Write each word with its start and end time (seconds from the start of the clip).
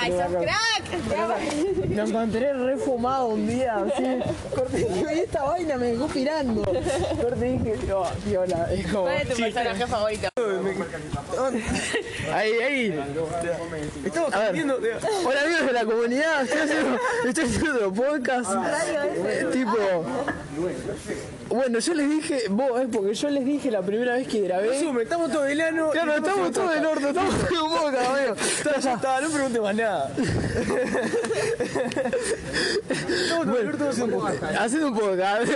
¡Ay, 0.00 0.12
sos 0.12 0.42
crack! 0.42 1.88
Me 1.88 2.02
encontré 2.02 2.52
refumado 2.52 3.28
un 3.28 3.46
día, 3.46 3.76
así. 3.76 4.18
Corte, 4.54 4.76
digo, 4.76 5.10
y 5.14 5.18
esta 5.18 5.42
vaina 5.44 5.76
me 5.76 5.86
dejó 5.86 6.06
pirando. 6.06 6.62
Corte, 6.62 7.44
dije, 7.44 7.92
oh, 7.92 8.06
viola, 8.24 8.68
es 8.72 8.86
como. 8.86 9.02
¿Cuál 9.04 9.16
es 9.16 9.28
tu 9.28 9.36
personaje 9.36 9.86
favorito? 9.86 10.28
Ahí, 12.32 12.52
ahí. 12.52 13.04
Estamos 14.04 14.30
compartiendo. 14.30 14.78
Hola 15.24 15.42
amigos 15.42 15.66
de 15.66 15.72
la 15.72 15.84
comunidad, 15.84 16.42
estoy 16.42 16.60
haciendo, 16.60 16.98
estoy 17.26 17.44
haciendo 17.44 17.74
otro 17.74 17.92
podcast. 17.92 18.50
Eh, 18.52 19.46
tipo. 19.52 20.04
Bueno, 21.48 21.78
yo 21.78 21.94
les 21.94 22.10
dije, 22.10 22.42
vos, 22.50 22.80
es 22.80 22.88
porque 22.92 23.14
yo 23.14 23.30
les 23.30 23.44
dije 23.44 23.70
la 23.70 23.82
primera 23.82 24.14
vez 24.14 24.28
que 24.28 24.40
grabé. 24.42 24.78
estamos 25.02 25.32
todo 25.32 25.46
el 25.46 25.60
ano. 25.60 25.90
Claro, 25.90 26.16
estamos 26.16 26.52
todos 26.52 26.74
del 26.74 26.84
orto, 26.86 27.08
estamos 27.08 27.34
en 27.34 27.58
un 27.58 27.70
podcast, 27.70 28.10
amigo. 28.10 28.34
Ya 28.82 28.92
está, 28.92 29.20
no 29.20 29.30
pregunte 29.30 29.60
más 29.60 29.74
nada. 29.74 30.12
Estamos 32.90 33.46
todo 33.46 33.58
el 33.58 33.68
orto 33.68 33.88
haciendo 33.88 34.18
un. 34.18 34.26
Haciendo 34.58 34.88
un 34.88 34.98
podcast. 34.98 35.52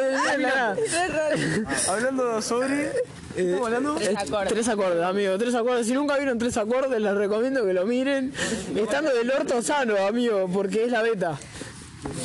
Hablando 1.88 2.42
sobre. 2.42 2.92
Estamos 3.36 3.66
hablando. 3.66 3.98
Eh, 4.00 4.14
Tres 4.48 4.68
acordes, 4.68 5.02
amigo, 5.02 5.38
tres 5.38 5.54
acordes. 5.54 5.86
Si 5.86 5.92
nunca 5.94 6.16
vieron 6.16 6.38
tres 6.38 6.56
acordes, 6.56 7.00
les 7.00 7.14
recomiendo 7.14 7.64
que 7.66 7.72
lo 7.72 7.86
miren. 7.86 8.32
Estando 8.74 9.12
del 9.14 9.30
orto 9.30 9.62
sano, 9.62 9.96
amigo, 10.06 10.48
porque 10.52 10.84
es 10.84 10.90
la 10.90 11.02
beta. 11.02 11.38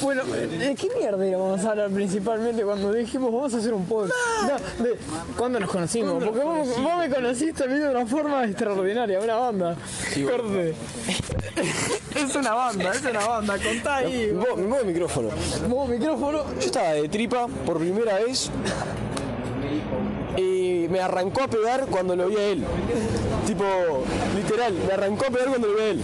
Bueno, 0.02 0.24
¿de 0.24 0.76
qué 0.76 0.90
mierda 0.98 1.28
íbamos 1.28 1.64
a 1.64 1.72
hablar 1.72 1.92
principalmente 1.92 2.64
cuando 2.64 2.92
dijimos 2.92 3.32
vamos 3.32 3.54
a 3.54 3.58
hacer 3.58 3.74
un 3.74 3.86
podcast? 3.86 4.14
No, 4.44 4.84
de 4.84 4.98
¿Cuándo 5.38 5.60
nos 5.60 5.70
conocimos? 5.70 6.24
Porque 6.24 6.40
vos, 6.40 6.68
vos 6.82 6.98
me 6.98 7.10
conociste 7.10 7.64
a 7.64 7.68
mí 7.68 7.78
de 7.78 7.90
una 7.90 8.06
forma 8.06 8.46
extraordinaria, 8.46 9.20
una 9.20 9.36
banda. 9.36 9.76
Corte. 10.30 10.74
Es 12.16 12.36
una 12.36 12.54
banda, 12.54 12.92
es 12.92 13.02
una 13.04 13.28
banda, 13.28 13.58
contá 13.60 13.98
ahí. 13.98 14.32
Vos, 14.32 14.60
vos 14.68 14.80
el 14.80 14.88
micrófono. 14.88 15.30
Vos 15.68 15.90
micrófono. 15.90 16.44
Yo 16.60 16.66
estaba 16.66 16.94
de 16.94 17.08
tripa 17.10 17.48
por 17.66 17.78
primera 17.78 18.16
vez 18.16 18.50
y 20.38 20.88
me 20.90 21.00
arrancó 21.00 21.44
a 21.44 21.48
pegar 21.48 21.86
cuando 21.86 22.16
lo 22.16 22.28
vi 22.28 22.38
a 22.38 22.48
él. 22.48 22.64
Tipo, 23.46 23.64
literal, 24.36 24.74
me 24.88 24.94
arrancó 24.94 25.26
a 25.26 25.30
pegar 25.30 25.50
cuando 25.50 25.68
lo 25.68 25.76
vi 25.76 25.82
a 25.82 25.90
él. 25.90 26.02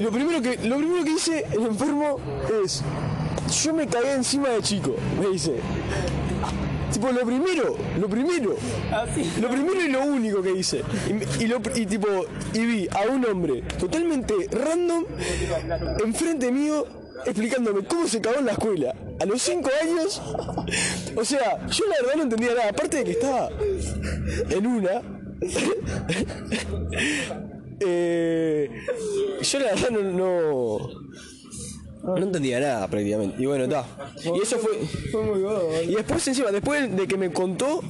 Lo 0.00 0.10
primero 0.10 0.40
que, 0.42 0.56
lo 0.68 0.76
primero 0.76 1.04
que 1.04 1.10
hice 1.12 1.44
el 1.52 1.66
enfermo 1.66 2.18
es, 2.64 2.82
yo 3.62 3.74
me 3.74 3.86
cagué 3.86 4.12
encima 4.14 4.48
de 4.50 4.62
chico, 4.62 4.94
me 5.20 5.28
dice. 5.28 5.54
Tipo, 6.92 7.12
lo 7.12 7.20
primero, 7.24 7.76
lo 8.00 8.08
primero, 8.08 8.56
lo 9.40 9.48
primero 9.48 9.80
y 9.80 9.88
lo 9.88 10.00
único 10.04 10.42
que 10.42 10.52
hice. 10.52 10.82
Y, 11.08 11.12
me- 11.12 11.24
y 11.38 11.46
lo, 11.46 11.60
y 11.76 11.86
tipo, 11.86 12.08
y 12.52 12.66
vi 12.66 12.88
a 12.88 13.08
un 13.12 13.24
hombre 13.26 13.62
totalmente 13.78 14.34
random 14.50 15.04
enfrente 16.04 16.50
mío 16.50 16.84
explicándome 17.26 17.84
cómo 17.84 18.08
se 18.08 18.20
cagó 18.20 18.38
en 18.40 18.46
la 18.46 18.52
escuela. 18.52 18.94
A 19.20 19.24
los 19.26 19.40
5 19.42 19.70
años, 19.82 20.20
o 21.14 21.24
sea, 21.24 21.64
yo 21.68 21.84
la 21.86 21.96
verdad 22.00 22.16
no 22.16 22.22
entendía 22.24 22.54
nada. 22.54 22.70
Aparte 22.70 22.96
de 22.98 23.04
que 23.04 23.10
estaba 23.12 23.50
en 24.50 24.66
una, 24.66 25.02
eh, 27.80 28.70
yo 29.40 29.58
la 29.58 29.74
verdad 29.74 29.90
no, 29.90 30.02
no, 32.02 32.16
no 32.16 32.16
entendía 32.16 32.60
nada 32.60 32.88
prácticamente. 32.88 33.42
Y 33.42 33.46
bueno, 33.46 33.64
está. 33.64 33.86
Y 34.24 34.42
eso 34.42 34.58
fue. 34.58 34.78
Fue 35.10 35.22
muy 35.22 35.40
godo. 35.40 35.82
Y 35.82 35.94
después 35.94 36.26
encima, 36.28 36.50
después 36.50 36.94
de 36.94 37.06
que 37.06 37.16
me 37.16 37.32
contó, 37.32 37.82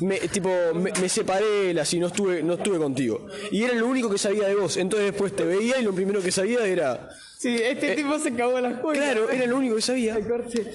me, 0.00 0.18
tipo, 0.20 0.50
me, 0.74 0.92
me 0.92 1.08
separé 1.08 1.78
así, 1.80 1.98
no 1.98 2.08
estuve, 2.08 2.42
no 2.42 2.54
estuve 2.54 2.78
contigo. 2.78 3.26
Y 3.50 3.62
era 3.64 3.74
lo 3.74 3.86
único 3.86 4.08
que 4.08 4.18
sabía 4.18 4.48
de 4.48 4.54
vos. 4.54 4.76
Entonces 4.76 5.10
después 5.10 5.34
te 5.34 5.44
veía 5.44 5.78
y 5.78 5.82
lo 5.82 5.92
primero 5.92 6.22
que 6.22 6.32
sabía 6.32 6.64
era. 6.66 7.10
Sí, 7.38 7.56
este 7.60 7.96
tipo 7.96 8.18
se 8.18 8.32
cagó 8.34 8.56
en 8.58 8.64
la 8.64 8.70
escuela. 8.70 9.02
Claro, 9.02 9.30
era 9.30 9.46
lo 9.46 9.56
único 9.56 9.76
que 9.76 9.82
sabía. 9.82 10.18
Corte. 10.20 10.72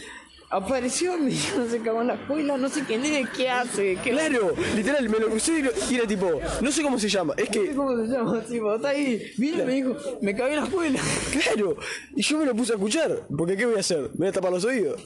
Apareció, 0.49 1.17
me 1.17 1.29
dijo, 1.29 1.59
no 1.59 1.69
se 1.69 1.81
cagó 1.81 2.01
en 2.01 2.07
la 2.07 2.13
escuela, 2.13 2.55
no 2.57 2.69
sé 2.69 2.83
quién 2.85 3.03
es, 3.03 3.29
qué 3.31 3.49
hace, 3.49 3.97
qué 4.01 4.11
Claro, 4.11 4.53
literal, 4.77 5.09
me 5.09 5.19
lo 5.19 5.27
crucé 5.27 5.59
y, 5.91 5.95
era 5.95 6.07
tipo, 6.07 6.39
no 6.61 6.71
sé 6.71 6.81
cómo 6.83 6.97
se 6.97 7.09
llama, 7.09 7.33
es 7.35 7.49
que, 7.49 7.75
¿Cómo 7.75 7.97
se 7.97 8.07
llama? 8.13 8.41
Tipo, 8.41 8.75
está 8.75 8.89
ahí. 8.89 9.21
Vino 9.37 9.61
y 9.61 9.65
me 9.65 9.73
dijo, 9.73 9.95
me 10.21 10.33
cagué 10.33 10.53
en 10.53 10.59
la 10.61 10.65
escuela. 10.67 10.99
claro, 11.33 11.75
y 12.15 12.21
yo 12.21 12.37
me 12.37 12.45
lo 12.45 12.55
puse 12.55 12.71
a 12.71 12.75
escuchar, 12.75 13.23
porque 13.37 13.57
¿qué 13.57 13.65
voy 13.65 13.75
a 13.75 13.79
hacer? 13.79 14.03
¿Me 14.13 14.17
voy 14.19 14.27
a 14.27 14.31
tapar 14.31 14.51
los 14.53 14.63
oídos? 14.63 15.01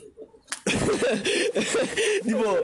tipo, 2.23 2.55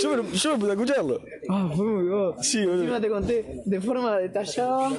yo 0.00 0.10
me, 0.10 0.16
lo- 0.16 0.30
yo 0.32 0.50
me 0.50 0.56
puse 0.58 0.70
a 0.70 0.72
escucharlo. 0.72 1.20
Ah, 1.50 1.70
fue 1.76 1.84
muy 1.84 2.08
godo. 2.08 2.36
Sí, 2.42 2.60
boludo. 2.64 2.80
Encima 2.80 3.00
te 3.02 3.08
conté 3.10 3.62
de 3.66 3.80
forma 3.82 4.16
detallada 4.18 4.90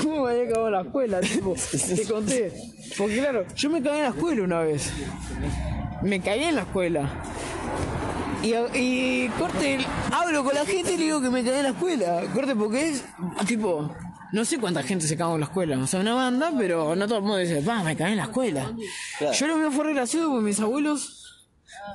cómo 0.00 0.24
me 0.24 0.30
había 0.32 0.48
cagado 0.48 0.66
en 0.66 0.72
la 0.72 0.80
escuela, 0.82 1.20
tipo, 1.20 1.54
te 1.96 2.06
conté. 2.06 2.52
Porque 2.96 3.18
claro, 3.18 3.44
yo 3.54 3.70
me 3.70 3.82
cagué 3.82 3.98
en 3.98 4.02
la 4.04 4.10
escuela 4.10 4.42
una 4.42 4.60
vez. 4.60 4.90
Me 6.02 6.20
cagué 6.20 6.48
en 6.48 6.56
la 6.56 6.62
escuela. 6.62 7.10
Y, 8.42 8.54
y 8.76 9.28
corte, 9.38 9.78
hablo 10.10 10.42
con 10.42 10.54
la 10.54 10.64
gente 10.66 10.94
y 10.94 10.96
le 10.96 11.04
digo 11.04 11.20
que 11.22 11.30
me 11.30 11.44
cagué 11.44 11.58
en 11.58 11.64
la 11.64 11.70
escuela. 11.70 12.22
Corte, 12.34 12.56
porque 12.56 12.90
es 12.90 13.04
tipo, 13.46 13.94
no 14.32 14.44
sé 14.44 14.58
cuánta 14.58 14.82
gente 14.82 15.06
se 15.06 15.16
cagó 15.16 15.34
en 15.34 15.40
la 15.40 15.46
escuela. 15.46 15.78
O 15.78 15.86
sea, 15.86 16.00
una 16.00 16.14
banda, 16.14 16.52
pero 16.56 16.96
no 16.96 17.06
todo 17.06 17.18
el 17.18 17.22
mundo 17.22 17.36
dice, 17.38 17.60
va, 17.60 17.82
me 17.84 17.96
cagué 17.96 18.12
en 18.12 18.16
la 18.16 18.24
escuela. 18.24 18.72
Yo 19.32 19.46
lo 19.46 19.56
mío 19.56 19.70
fue 19.70 19.92
gracioso 19.92 20.28
porque 20.28 20.44
mis 20.44 20.58
abuelos 20.58 21.44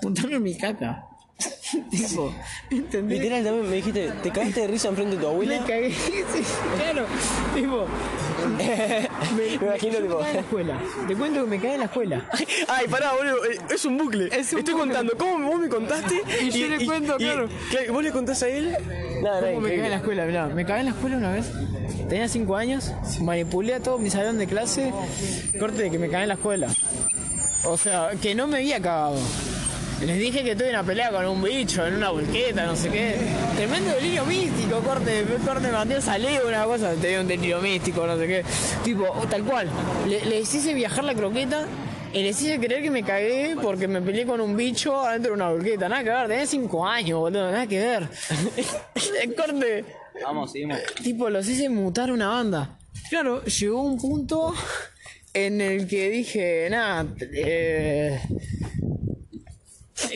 juntaron 0.02 0.42
mi 0.42 0.58
caca. 0.58 1.04
tipo, 1.92 2.34
¿entendés? 2.72 3.20
Literal 3.20 3.44
también 3.44 3.70
me 3.70 3.76
dijiste, 3.76 4.12
¿te 4.24 4.32
cagaste 4.32 4.62
de 4.62 4.68
risa 4.68 4.88
enfrente 4.90 5.16
de 5.18 5.22
tu 5.22 5.28
Me 5.28 5.34
abuela? 5.34 5.60
cagué, 5.66 5.92
sí, 5.94 6.24
claro. 6.78 7.06
Tipo, 7.54 7.86
Me 9.38 9.48
imagino, 9.54 9.94
yo 9.94 10.00
me 10.02 10.08
tipo. 10.08 10.26
en 10.26 10.34
la 10.34 10.40
escuela. 10.40 10.80
Te 11.08 11.16
cuento 11.16 11.44
que 11.44 11.50
me 11.50 11.58
cagué 11.58 11.74
en 11.74 11.80
la 11.80 11.86
escuela. 11.86 12.30
Ay, 12.68 12.88
pará, 12.88 13.12
boludo, 13.14 13.46
eh, 13.46 13.58
es 13.70 13.86
un 13.86 13.98
bucle. 13.98 14.26
Es 14.32 14.54
un 14.54 14.60
Estoy 14.60 14.74
bucle. 14.74 14.90
contando 14.94 15.14
cómo 15.18 15.48
vos 15.50 15.60
me 15.60 15.70
contaste 15.70 16.22
Y 16.42 16.50
yo 16.52 16.68
le 16.68 16.86
cuento, 16.86 17.18
claro. 17.18 17.48
¿Vos 17.92 18.04
le 18.04 18.12
contás 18.12 18.42
a 18.44 18.48
él? 18.50 18.76
Nada, 19.22 19.42
¿Cómo 19.42 19.62
me 19.62 19.70
cagué 19.70 19.84
en 19.86 19.90
la 19.92 19.98
escuela? 19.98 20.26
Mirá, 20.26 20.48
me 20.48 20.66
cagué 20.66 20.80
en 20.80 20.86
la 20.86 20.92
escuela 20.92 21.18
una 21.18 21.32
vez. 21.34 21.52
Tenía 22.10 22.28
5 22.28 22.56
años, 22.56 22.94
manipulé 23.22 23.74
a 23.76 23.80
todo 23.82 23.98
mi 24.00 24.10
salón 24.10 24.38
de 24.38 24.48
clase. 24.48 24.92
Corte 25.60 25.84
de 25.84 25.92
que 25.92 26.00
me 26.00 26.10
cagué 26.10 26.24
en 26.24 26.30
la 26.30 26.36
escuela. 26.36 26.68
O 27.66 27.78
sea, 27.78 28.12
que 28.22 28.34
no 28.34 28.48
me 28.48 28.58
había 28.58 28.82
cagado. 28.82 29.18
Les 30.06 30.20
dije 30.20 30.44
que 30.44 30.56
tuve 30.56 30.70
una 30.70 30.84
pelea 30.84 31.10
con 31.10 31.26
un 31.26 31.42
bicho 31.44 31.86
en 31.86 31.96
una 31.96 32.12
volqueta, 32.12 32.66
no 32.68 32.76
sé 32.76 32.90
qué. 32.90 33.16
Tremendo 33.56 33.92
delirio 33.96 34.26
místico, 34.26 34.80
corte, 34.82 35.26
corte 35.44 35.72
Mateo 35.72 36.00
Saleo, 36.02 36.48
una 36.48 36.66
cosa, 36.66 36.94
tenía 36.94 37.20
un 37.22 37.28
delirio 37.28 37.60
místico, 37.62 38.06
no 38.06 38.16
sé 38.18 38.28
qué. 38.28 38.46
Tipo, 38.84 39.06
tal 39.30 39.44
cual. 39.44 39.68
Le- 40.08 40.24
les 40.26 40.54
hice 40.54 40.74
viajar 40.76 41.04
la 41.04 41.16
croqueta 41.16 41.66
y 42.14 42.22
les 42.22 42.40
hice 42.42 42.60
creer 42.60 42.84
que 42.84 42.92
me 42.92 43.02
cagué 43.04 43.56
porque 43.62 43.88
me 43.88 44.00
peleé 44.02 44.26
con 44.28 44.40
un 44.40 44.56
bicho 44.56 45.02
adentro 45.04 45.32
de 45.32 45.36
una 45.36 45.50
volqueta. 45.50 45.90
Nada 45.90 46.04
que 46.04 46.10
ver, 46.12 46.28
tenía 46.28 46.46
5 46.46 46.86
años, 46.88 47.20
boludo, 47.20 47.52
nada 47.52 47.66
que 47.66 47.80
ver. 47.80 48.08
corte. 49.36 49.84
Vamos, 50.24 50.52
seguimos. 50.52 50.78
Tipo, 51.04 51.30
los 51.32 51.48
hice 51.50 51.70
mutar 51.70 52.12
una 52.12 52.28
banda. 52.30 52.78
Claro, 53.10 53.44
llegó 53.46 53.82
un 53.82 53.98
punto 53.98 54.54
en 55.34 55.60
el 55.60 55.88
que 55.88 56.10
dije, 56.10 56.68
nada, 56.70 57.06
eh, 57.34 58.20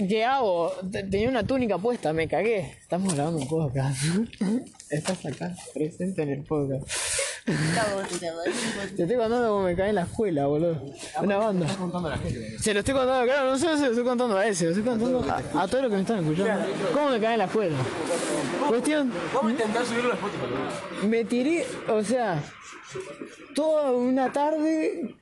¿qué 0.07 0.23
hago? 0.25 0.71
Te- 0.91 1.03
Tenía 1.03 1.29
una 1.29 1.43
túnica 1.45 1.77
puesta, 1.77 2.13
me 2.13 2.27
cagué. 2.27 2.77
Estamos 2.81 3.13
grabando 3.13 3.39
un 3.39 3.47
podcast. 3.47 3.97
Estás 4.89 5.25
acá, 5.25 5.55
presente 5.73 6.23
en 6.23 6.29
el 6.29 6.43
podcast. 6.43 6.85
Te 7.45 9.01
estoy 9.03 9.17
contando 9.17 9.47
cómo 9.49 9.63
me 9.63 9.75
caí 9.75 9.89
en 9.89 9.95
la 9.95 10.03
escuela, 10.03 10.45
boludo. 10.45 10.79
Una 11.21 11.37
banda. 11.37 11.67
Se 12.59 12.73
lo 12.73 12.79
estoy 12.81 12.93
contando, 12.93 13.25
claro, 13.25 13.49
no 13.51 13.57
sé, 13.57 13.77
se 13.77 13.83
lo 13.85 13.89
estoy 13.91 14.03
contando 14.03 14.37
a 14.37 14.45
ese, 14.45 14.65
lo 14.65 14.69
estoy 14.71 14.83
contando 14.83 15.25
a, 15.31 15.37
a 15.63 15.67
todos 15.67 15.83
los 15.83 15.89
que 15.91 15.95
me 15.95 16.01
están 16.01 16.19
escuchando. 16.19 16.65
¿Cómo 16.93 17.09
me 17.09 17.19
caí 17.19 17.33
en 17.33 17.39
la 17.39 17.45
escuela? 17.45 17.77
Cuestión, 18.67 19.11
Vamos 19.33 19.47
a 19.49 19.51
intentar 19.55 19.85
subirlo 19.85 20.11
a 20.11 20.15
Spotify. 20.15 21.07
me 21.07 21.25
tiré, 21.25 21.65
o 21.89 22.03
sea, 22.03 22.41
toda 23.55 23.91
una 23.91 24.31
tarde, 24.31 25.15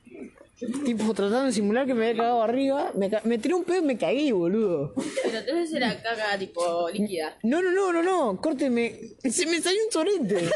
tipo 0.84 1.14
tratando 1.14 1.44
de 1.46 1.52
simular 1.52 1.86
que 1.86 1.94
me 1.94 2.08
había 2.08 2.16
cagado 2.22 2.42
arriba, 2.42 2.92
me, 2.94 3.08
ca- 3.10 3.22
me 3.24 3.38
tiré 3.38 3.54
un 3.54 3.64
pedo 3.64 3.78
y 3.78 3.82
me 3.82 3.96
cagué, 3.98 4.32
boludo. 4.32 4.92
Pero 5.24 5.38
entonces 5.38 5.72
era 5.74 6.00
caca 6.02 6.38
tipo 6.38 6.88
líquida. 6.90 7.38
No, 7.42 7.62
no, 7.62 7.70
no, 7.72 7.92
no, 7.92 8.02
no, 8.02 8.40
corte, 8.40 8.68
me, 8.70 8.94
se 9.30 9.46
me 9.46 9.60
salió 9.60 9.80
un 9.84 9.90
torrente. 9.90 10.36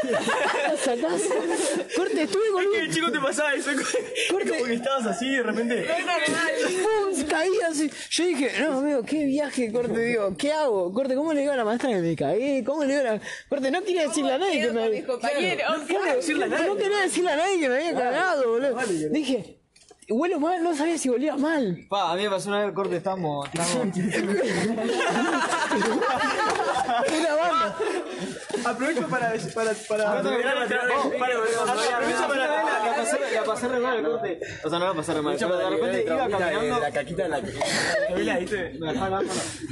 ¿Sacás? 0.85 1.23
Corte, 1.97 2.23
estuve 2.23 2.43
con 2.53 2.65
El 2.75 2.89
un... 2.89 2.95
chico 2.95 3.11
te 3.11 3.19
pasaba 3.19 3.55
eso, 3.55 3.71
Corte. 4.31 4.51
como 4.51 4.65
que 4.65 4.75
estabas 4.75 5.07
así 5.07 5.27
y 5.27 5.37
de 5.37 5.43
repente. 5.43 5.87
¡Pum! 6.83 7.25
Caí 7.29 7.53
así. 7.69 7.91
Yo 8.11 8.25
dije, 8.27 8.51
no, 8.61 8.79
amigo, 8.81 9.03
qué 9.03 9.25
viaje, 9.25 9.73
corte, 9.73 9.99
digo, 9.99 10.37
¿qué 10.37 10.53
hago? 10.53 10.93
Corte, 10.93 11.15
¿cómo 11.15 11.33
le 11.33 11.41
digo 11.41 11.53
a 11.53 11.57
la 11.57 11.65
maestra 11.65 11.91
que 11.91 11.97
me 12.01 12.17
cagué? 12.17 12.63
¿Cómo 12.65 12.85
le 12.85 12.95
digo 12.95 13.01
a 13.09 13.13
la... 13.15 13.21
Corte, 13.49 13.71
no 13.71 13.83
quería 13.83 14.03
decirle 14.09 14.33
a 14.33 14.39
nadie 14.39 14.61
que 14.61 14.73
me 14.73 14.83
había... 14.85 15.07
compañeros? 15.07 15.85
Claro, 15.87 16.67
no 16.67 16.77
quería 16.77 16.99
decirle 17.01 17.31
a 17.31 17.37
nadie 17.37 17.61
que 17.61 17.69
me 17.69 17.77
había 17.77 17.95
cagado, 17.95 18.49
boludo. 18.51 18.77
Dije, 19.11 19.59
huelo 20.09 20.41
mal, 20.41 20.63
no 20.63 20.75
sabía 20.75 20.99
si 20.99 21.09
olía 21.09 21.37
mal. 21.37 21.87
Pa, 21.89 22.13
a 22.13 22.17
mí 22.17 22.23
me 22.25 22.31
pasó 22.31 22.49
una 22.49 22.65
vez 22.65 22.75
corte, 22.75 22.97
estamos. 22.97 23.49
estamos... 23.53 23.97
Una 27.19 27.35
banda. 27.35 27.77
Aprovecho 28.65 29.09
para. 29.09 29.33
para, 29.55 29.73
para, 29.89 30.19
Aprovecho 30.19 30.43
para 32.29 32.47
la, 32.47 32.97
pasé, 32.97 33.19
la 33.35 33.45
pasé 33.45 33.69
re 33.69 33.81
mal 33.81 33.99
el 33.99 34.05
corte. 34.05 34.41
O 34.65 34.71
sea, 34.71 34.79
no 34.79 34.87
la 34.87 34.95
pasé 34.95 35.15
re 35.15 35.23
mal. 35.23 35.37
Pero 35.39 35.57
de 35.57 35.71
repente 35.71 36.05
iba 36.07 36.29
caminando. 36.29 36.81
La 36.81 36.91
caquita 36.91 37.23
de 37.25 37.29
la. 37.29 37.41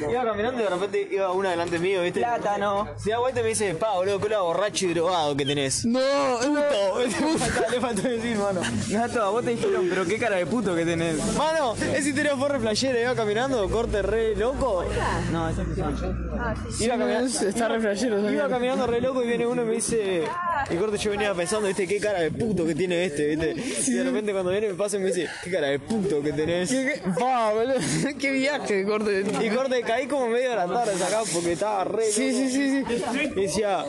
Iba 0.02 0.24
caminando 0.24 0.60
y 0.60 0.64
de 0.64 0.70
repente 0.70 1.08
iba 1.10 1.32
una 1.32 1.50
delante 1.50 1.78
mío, 1.78 2.02
¿viste? 2.02 2.20
Plátano. 2.20 2.88
Se 2.96 3.10
da 3.10 3.18
vuelta 3.18 3.40
y 3.40 3.42
me 3.42 3.48
dice, 3.50 3.74
pa, 3.74 3.94
boludo, 3.94 4.18
lo 4.28 4.44
borracho 4.44 4.86
y 4.86 4.94
drogado 4.94 5.36
que 5.36 5.46
tenés. 5.46 5.84
No, 5.84 6.00
no. 6.42 6.60
Le 7.70 7.80
faltó 7.80 8.02
decir, 8.02 8.36
mano. 8.36 8.60
Nato, 8.90 9.22
a 9.22 9.30
vos 9.30 9.44
te 9.44 9.50
dijeron, 9.50 9.86
pero 9.88 10.04
qué 10.04 10.18
cara 10.18 10.36
de 10.36 10.46
puto 10.46 10.74
que 10.74 10.84
tenés. 10.84 11.16
Mano, 11.36 11.74
ese 11.74 12.08
historia 12.08 12.36
fue 12.36 12.48
re 12.48 13.02
iba 13.02 13.14
caminando, 13.14 13.68
corte 13.68 14.02
re 14.02 14.34
loco. 14.36 14.84
No, 15.30 15.48
esa 15.48 15.62
es 15.62 16.80
Iba 16.80 16.98
caminando. 16.98 17.26
Está 17.26 17.68
re 17.68 17.80
flashero, 17.80 18.18
esa 18.18 18.30
Iba 18.30 18.58
mierda. 18.58 18.81
Caminando 18.82 18.86
re 18.86 19.00
loco 19.00 19.22
y 19.22 19.26
viene 19.26 19.46
uno 19.46 19.62
y 19.62 19.64
me 19.64 19.74
dice. 19.74 20.24
Y 20.70 20.76
corte 20.76 20.98
yo 20.98 21.10
venía 21.10 21.34
pensando, 21.34 21.66
viste, 21.66 21.86
qué 21.86 21.98
cara 21.98 22.20
de 22.20 22.30
puto 22.30 22.66
que 22.66 22.74
tiene 22.74 23.04
este, 23.04 23.36
viste. 23.36 23.90
Y 23.90 23.94
de 23.94 24.04
repente 24.04 24.32
cuando 24.32 24.50
viene 24.50 24.68
me 24.68 24.74
pasa 24.74 24.96
y 24.96 25.00
me 25.00 25.06
dice, 25.06 25.28
qué 25.42 25.50
cara 25.50 25.68
de 25.68 25.78
puto 25.78 26.22
que 26.22 26.32
tenés. 26.32 26.70
¿Qué, 26.70 27.00
qué? 27.02 27.10
Pa, 27.18 27.52
boludo. 27.52 27.74
Qué 28.18 28.30
viaje, 28.30 28.84
corte. 28.84 29.24
Y 29.40 29.50
corte 29.50 29.82
caí 29.82 30.06
como 30.06 30.28
medio 30.28 30.50
de 30.50 30.56
la 30.56 30.66
tarde 30.66 31.04
acá 31.04 31.22
porque 31.32 31.52
estaba 31.52 31.84
re. 31.84 32.04
Sí, 32.04 32.32
sí, 32.32 32.50
sí, 32.50 32.84
sí. 32.84 33.32
Y 33.36 33.40
decía, 33.42 33.84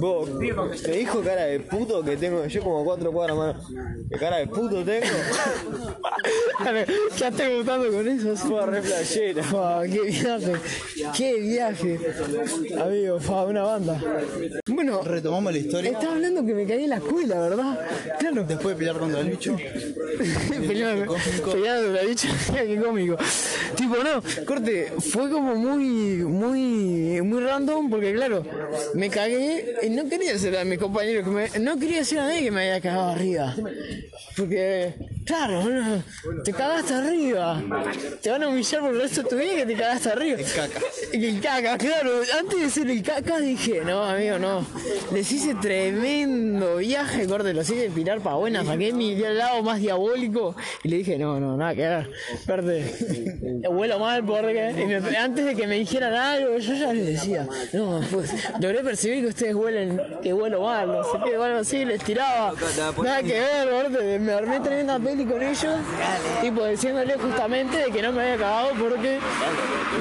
vos, 0.00 0.30
me 0.34 0.46
dijo 0.96 1.20
cara 1.22 1.44
de 1.44 1.60
puto 1.60 2.02
que 2.02 2.16
tengo, 2.16 2.44
yo 2.46 2.62
como 2.62 2.84
cuatro 2.84 3.12
cuadras 3.12 3.36
más. 3.36 3.56
¿Qué 4.10 4.18
cara 4.18 4.38
de 4.38 4.46
puto 4.46 4.84
tengo? 4.84 5.06
Ya 7.18 7.28
estoy 7.28 7.56
gustando 7.56 7.90
con 7.90 8.08
eso. 8.08 8.36
sí. 8.36 8.42
Fue 8.48 8.66
re 8.66 8.82
flashera. 8.82 9.42
Fa, 9.42 9.82
qué 9.84 10.02
viaje. 10.02 10.52
Qué 11.16 11.34
viaje. 11.40 11.98
Amigo, 12.80 13.20
fa, 13.20 13.44
una 13.44 13.62
banda. 13.62 14.00
Bueno, 14.66 15.02
Retomamos 15.02 15.52
la 15.52 15.58
historia. 15.58 15.90
estaba 15.92 16.12
hablando 16.14 16.44
que 16.44 16.54
me 16.54 16.66
caí 16.66 16.84
en 16.84 16.90
la 16.90 16.96
escuela, 16.96 17.40
¿verdad? 17.40 17.78
Claro. 18.18 18.44
Después 18.44 18.74
de 18.74 18.78
pelear 18.78 18.98
contra 18.98 19.20
el 19.20 19.30
bicho. 19.30 19.56
Peleando 20.66 21.16
peleando 21.44 21.92
la 21.92 22.02
bicha, 22.02 22.28
qué 22.52 22.80
cómico. 22.82 23.16
Tipo, 23.76 23.96
no, 23.96 24.22
corte, 24.44 24.92
fue 24.98 25.30
como 25.30 25.54
muy, 25.56 26.16
muy, 26.24 27.20
muy 27.22 27.40
random 27.42 27.90
porque 27.90 28.14
claro, 28.14 28.42
me 28.94 29.10
cagué 29.10 29.65
y 29.82 29.90
no 29.90 30.08
quería 30.08 30.38
ser 30.38 30.56
a 30.58 30.64
mis 30.64 30.78
compañeros, 30.78 31.24
que 31.24 31.30
me- 31.30 31.64
no 31.64 31.78
quería 31.78 32.04
ser 32.04 32.18
a 32.20 32.26
nadie 32.26 32.42
que 32.44 32.50
me 32.50 32.62
haya 32.70 32.80
cagado 32.80 33.10
arriba. 33.10 33.54
Porque, 34.36 34.94
claro, 35.24 35.64
no, 35.64 36.02
te 36.44 36.52
cagaste 36.52 36.92
arriba. 36.94 37.62
Te 38.22 38.30
van 38.30 38.42
a 38.42 38.48
humillar 38.48 38.80
por 38.82 38.94
el 38.94 39.00
resto 39.00 39.22
de 39.22 39.28
tu 39.30 39.36
vida 39.36 39.54
que 39.56 39.66
te 39.66 39.74
cagaste 39.74 40.08
arriba. 40.10 40.38
El 40.38 40.44
caca. 40.46 40.80
El 41.12 41.40
caca, 41.40 41.78
claro. 41.78 42.10
Antes 42.38 42.60
de 42.60 42.70
ser 42.70 42.90
el 42.90 43.02
caca 43.02 43.38
dije, 43.40 43.80
no, 43.84 44.02
amigo, 44.04 44.38
no. 44.38 44.66
Les 45.12 45.30
hice 45.32 45.54
tremendo 45.54 46.76
viaje, 46.76 47.26
corte, 47.26 47.54
los 47.54 47.68
hice 47.70 47.90
pirar 47.90 48.20
para 48.20 48.36
buena. 48.36 48.64
Saqué 48.64 48.92
mi 48.92 49.16
lado 49.16 49.62
más 49.62 49.80
diabólico 49.80 50.54
y 50.82 50.88
le 50.88 50.96
dije, 50.98 51.18
no, 51.18 51.40
no, 51.40 51.56
nada 51.56 51.74
que 51.74 51.80
ver. 51.88 52.10
Corte, 52.46 52.84
huelo 53.70 53.98
mal 53.98 54.24
porque 54.24 54.74
y 54.78 54.84
me- 54.86 55.16
antes 55.16 55.44
de 55.46 55.54
que 55.54 55.66
me 55.66 55.76
dijeran 55.76 56.12
algo, 56.14 56.58
yo 56.58 56.74
ya 56.74 56.92
les 56.92 57.06
decía, 57.06 57.48
no, 57.72 58.00
pues 58.12 58.30
logré 58.60 58.80
percibir 58.82 59.22
que 59.22 59.28
ustedes 59.28 59.54
huelen, 59.56 60.00
que 60.22 60.32
huelo 60.32 60.62
mal, 60.62 60.88
no 60.88 61.04
sé 61.04 61.18
qué, 61.24 61.36
o 61.36 61.42
algo 61.42 61.58
así, 61.58 61.84
les 61.84 62.02
tiraba. 62.02 62.52
Nada 63.02 63.22
que 63.22 63.40
ver, 63.40 64.20
me 64.20 64.32
armé 64.32 64.60
tremenda 64.60 64.98
peli 64.98 65.24
con 65.24 65.42
ellos, 65.42 65.74
tipo 66.40 66.64
diciéndole 66.64 67.16
justamente 67.16 67.78
de 67.78 67.90
que 67.90 68.02
no 68.02 68.12
me 68.12 68.22
había 68.22 68.36
cagado 68.36 68.70
porque 68.78 69.18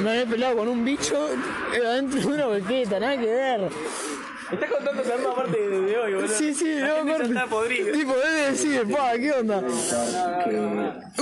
me 0.03 0.11
había 0.11 0.25
peleado 0.25 0.57
con 0.57 0.67
un 0.67 0.85
bicho 0.85 1.17
adentro 1.73 2.19
de 2.19 2.27
una 2.27 2.45
boqueta, 2.47 2.99
nada 2.99 3.17
que 3.17 3.25
ver. 3.25 3.61
Estás 4.55 4.71
contando 4.71 5.01
esa 5.01 5.15
misma 5.15 5.35
parte 5.35 5.69
de 5.69 5.97
hoy, 5.97 6.13
boludo. 6.13 6.27
Sí, 6.29 6.53
sí, 6.53 6.75
La 6.75 6.87
no, 6.87 6.95
gente 6.95 7.17
ya 7.17 7.23
está 7.25 7.47
podrida. 7.47 7.91
Tipo, 7.91 8.13
debe 8.13 8.51
decir, 8.51 8.87
pa, 8.89 9.13
¿qué 9.17 9.31
onda? 9.33 9.63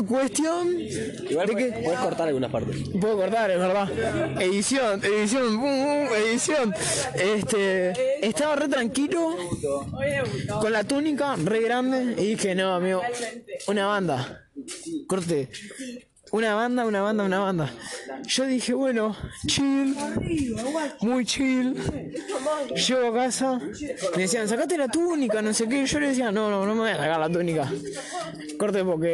Cuestión 0.08 0.80
Igual 0.80 1.48
de 1.48 1.54
puedes, 1.54 1.74
que 1.74 1.82
puedes 1.82 2.00
cortar 2.00 2.28
algunas 2.28 2.52
partes. 2.52 2.78
Puedo 3.00 3.18
cortar, 3.18 3.52
es 3.52 3.60
verdad. 3.60 4.42
Edición, 4.42 5.04
edición, 5.04 5.60
bum, 5.60 5.84
bum, 5.84 6.16
edición. 6.16 6.74
Este, 7.16 8.26
estaba 8.28 8.56
re 8.56 8.68
tranquilo, 8.68 9.36
con 10.62 10.72
la 10.72 10.84
túnica 10.84 11.36
re 11.36 11.62
grande, 11.62 12.22
y 12.22 12.36
dije, 12.36 12.54
no, 12.56 12.76
amigo, 12.76 13.02
una 13.68 13.88
banda. 13.88 14.48
Corte. 15.08 15.50
Una 16.34 16.56
banda, 16.56 16.84
una 16.84 17.02
banda, 17.04 17.24
una 17.26 17.40
banda. 17.40 17.70
Yo 18.26 18.46
dije, 18.46 18.74
bueno, 18.74 19.16
chill, 19.46 19.96
muy 21.02 21.26
chill. 21.26 21.76
Llego 22.76 23.08
a 23.10 23.14
casa, 23.14 23.60
me 24.16 24.24
decían, 24.24 24.50
sacate 24.50 24.76
la 24.76 24.88
túnica, 24.88 25.44
no 25.44 25.54
sé 25.54 25.70
qué. 25.70 25.86
Yo 25.86 26.00
le 26.00 26.08
decía, 26.08 26.32
no, 26.32 26.50
no, 26.50 26.66
no 26.66 26.74
me 26.74 26.82
voy 26.82 26.90
a 26.90 26.98
sacar 26.98 27.20
la 27.20 27.30
túnica. 27.30 27.72
Corte, 28.58 28.84
porque 28.84 29.12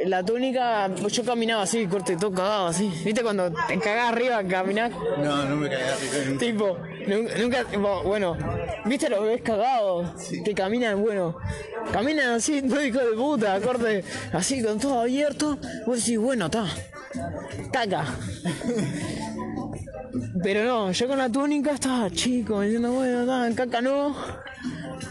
eh, 0.00 0.08
la 0.08 0.24
túnica, 0.24 0.90
pues 1.00 1.12
yo 1.12 1.22
caminaba 1.22 1.62
así, 1.62 1.86
corte, 1.86 2.16
todo 2.16 2.32
cagado 2.32 2.66
así. 2.66 2.92
¿Viste 3.04 3.22
cuando 3.22 3.52
te 3.68 3.78
cagás 3.78 4.14
arriba, 4.14 4.42
caminás? 4.42 4.90
No, 4.90 5.44
no 5.44 5.56
me 5.58 5.68
caí 5.68 5.80
arriba. 5.80 6.38
Tipo, 6.40 6.76
nunca, 7.06 7.64
bueno, 8.04 8.36
¿viste 8.84 9.08
los 9.08 9.20
bebés 9.20 9.42
cagados? 9.42 10.10
Que 10.44 10.54
caminan, 10.54 11.00
bueno, 11.02 11.36
caminan 11.92 12.30
así, 12.30 12.62
no 12.62 12.82
hijo 12.82 12.98
de 12.98 13.16
puta, 13.16 13.60
corte, 13.60 14.04
así 14.32 14.62
con 14.62 14.78
todo 14.78 15.00
abierto. 15.00 15.58
Vos 15.86 15.98
decís, 15.98 16.18
bueno, 16.18 16.46
está, 16.46 16.66
caca. 17.72 18.04
Pero 20.42 20.64
no, 20.64 20.92
yo 20.92 21.08
con 21.08 21.18
la 21.18 21.28
túnica 21.28 21.72
estaba 21.72 22.10
chico, 22.10 22.60
diciendo, 22.60 22.92
bueno, 22.92 23.22
está, 23.22 23.64
caca 23.64 23.80
no, 23.80 24.14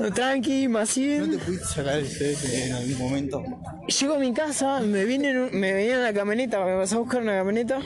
tranqui, 0.09 0.67
más 0.67 0.97
¿No 0.97 1.29
te 1.29 1.37
pudiste 1.37 1.65
sacar 1.65 1.99
el 1.99 2.05
CF 2.05 2.53
en 2.53 2.73
algún 2.73 2.97
momento? 2.97 3.43
Llego 3.87 4.15
a 4.15 4.19
mi 4.19 4.33
casa, 4.33 4.79
me 4.79 5.05
vienen, 5.05 5.49
me 5.53 5.73
venían 5.73 5.97
en 5.97 6.03
la 6.03 6.13
camioneta, 6.13 6.63
me 6.65 6.75
pasé 6.75 6.95
a 6.95 6.99
buscar 6.99 7.21
una 7.21 7.33
camioneta, 7.33 7.79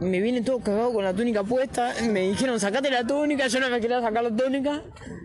me 0.00 0.20
viene 0.20 0.42
todo 0.42 0.60
cagado 0.60 0.92
con 0.92 1.04
la 1.04 1.12
túnica 1.12 1.42
puesta, 1.44 1.92
me 2.10 2.28
dijeron 2.28 2.58
sacate 2.58 2.90
la 2.90 3.06
túnica, 3.06 3.46
yo 3.46 3.60
no 3.60 3.68
me 3.70 3.80
quería 3.80 4.00
sacar 4.00 4.24
la 4.24 4.34
túnica, 4.34 4.82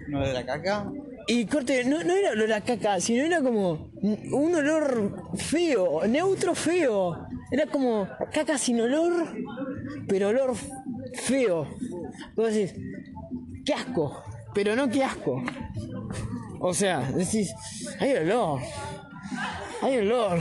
¿No 0.07 0.25
de 0.25 0.33
la 0.33 0.45
caca? 0.45 0.91
y 1.27 1.45
corte, 1.45 1.83
no, 1.85 2.03
no 2.03 2.13
era 2.13 2.31
olor 2.31 2.53
a 2.53 2.61
caca, 2.61 2.99
sino 2.99 3.23
era 3.23 3.41
como 3.41 3.89
un 4.01 4.53
olor 4.53 5.31
feo, 5.35 6.05
neutro 6.07 6.53
feo, 6.53 7.27
era 7.51 7.65
como 7.65 8.07
caca 8.31 8.57
sin 8.57 8.81
olor, 8.81 9.35
pero 10.07 10.29
olor 10.29 10.53
feo. 11.15 11.67
Vos 12.35 12.53
decís, 12.53 12.75
qué 13.65 13.73
asco, 13.73 14.23
pero 14.53 14.75
no 14.75 14.89
qué 14.89 15.03
asco. 15.03 15.41
O 16.59 16.73
sea, 16.73 16.99
decís, 17.11 17.53
hay 17.99 18.13
olor, 18.13 18.59
hay 19.81 19.97
olor. 19.97 20.39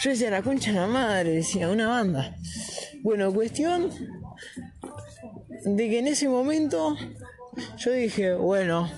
Yo 0.00 0.10
decía, 0.10 0.30
la 0.30 0.42
concha 0.42 0.72
de 0.72 0.78
la 0.80 0.86
madre, 0.86 1.30
decía, 1.30 1.68
una 1.68 1.88
banda. 1.88 2.36
Bueno, 3.04 3.30
cuestión 3.34 3.90
de 5.66 5.90
que 5.90 5.98
en 5.98 6.06
ese 6.06 6.26
momento 6.26 6.96
yo 7.76 7.92
dije, 7.92 8.32
bueno, 8.32 8.90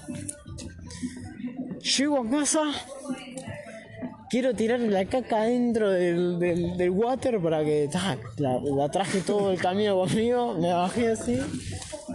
llego 1.80 2.20
a 2.20 2.30
casa, 2.30 2.62
quiero 4.30 4.54
tirar 4.54 4.78
la 4.78 5.06
caca 5.06 5.42
dentro 5.42 5.90
del, 5.90 6.38
del, 6.38 6.90
water 6.90 7.40
para 7.40 7.64
que 7.64 7.88
tac, 7.90 8.20
la, 8.38 8.60
la 8.60 8.88
traje 8.92 9.22
todo 9.22 9.50
el 9.50 9.58
camino 9.58 9.96
conmigo, 9.96 10.54
me 10.54 10.72
bajé 10.72 11.08
así, 11.08 11.40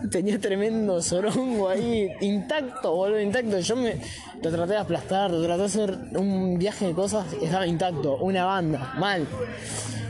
tenía 0.10 0.40
tremendo 0.40 1.02
sorongo 1.02 1.68
ahí, 1.68 2.10
intacto, 2.22 2.96
boludo, 2.96 3.20
intacto. 3.20 3.60
Yo 3.60 3.76
me 3.76 3.96
lo 4.42 4.50
traté 4.50 4.72
de 4.72 4.78
aplastar, 4.78 5.30
lo 5.30 5.44
traté 5.44 5.60
de 5.60 5.66
hacer 5.66 5.98
un 6.16 6.58
viaje 6.58 6.88
de 6.88 6.94
cosas, 6.94 7.26
estaba 7.34 7.68
intacto, 7.68 8.16
una 8.16 8.46
banda, 8.46 8.94
mal. 8.98 9.28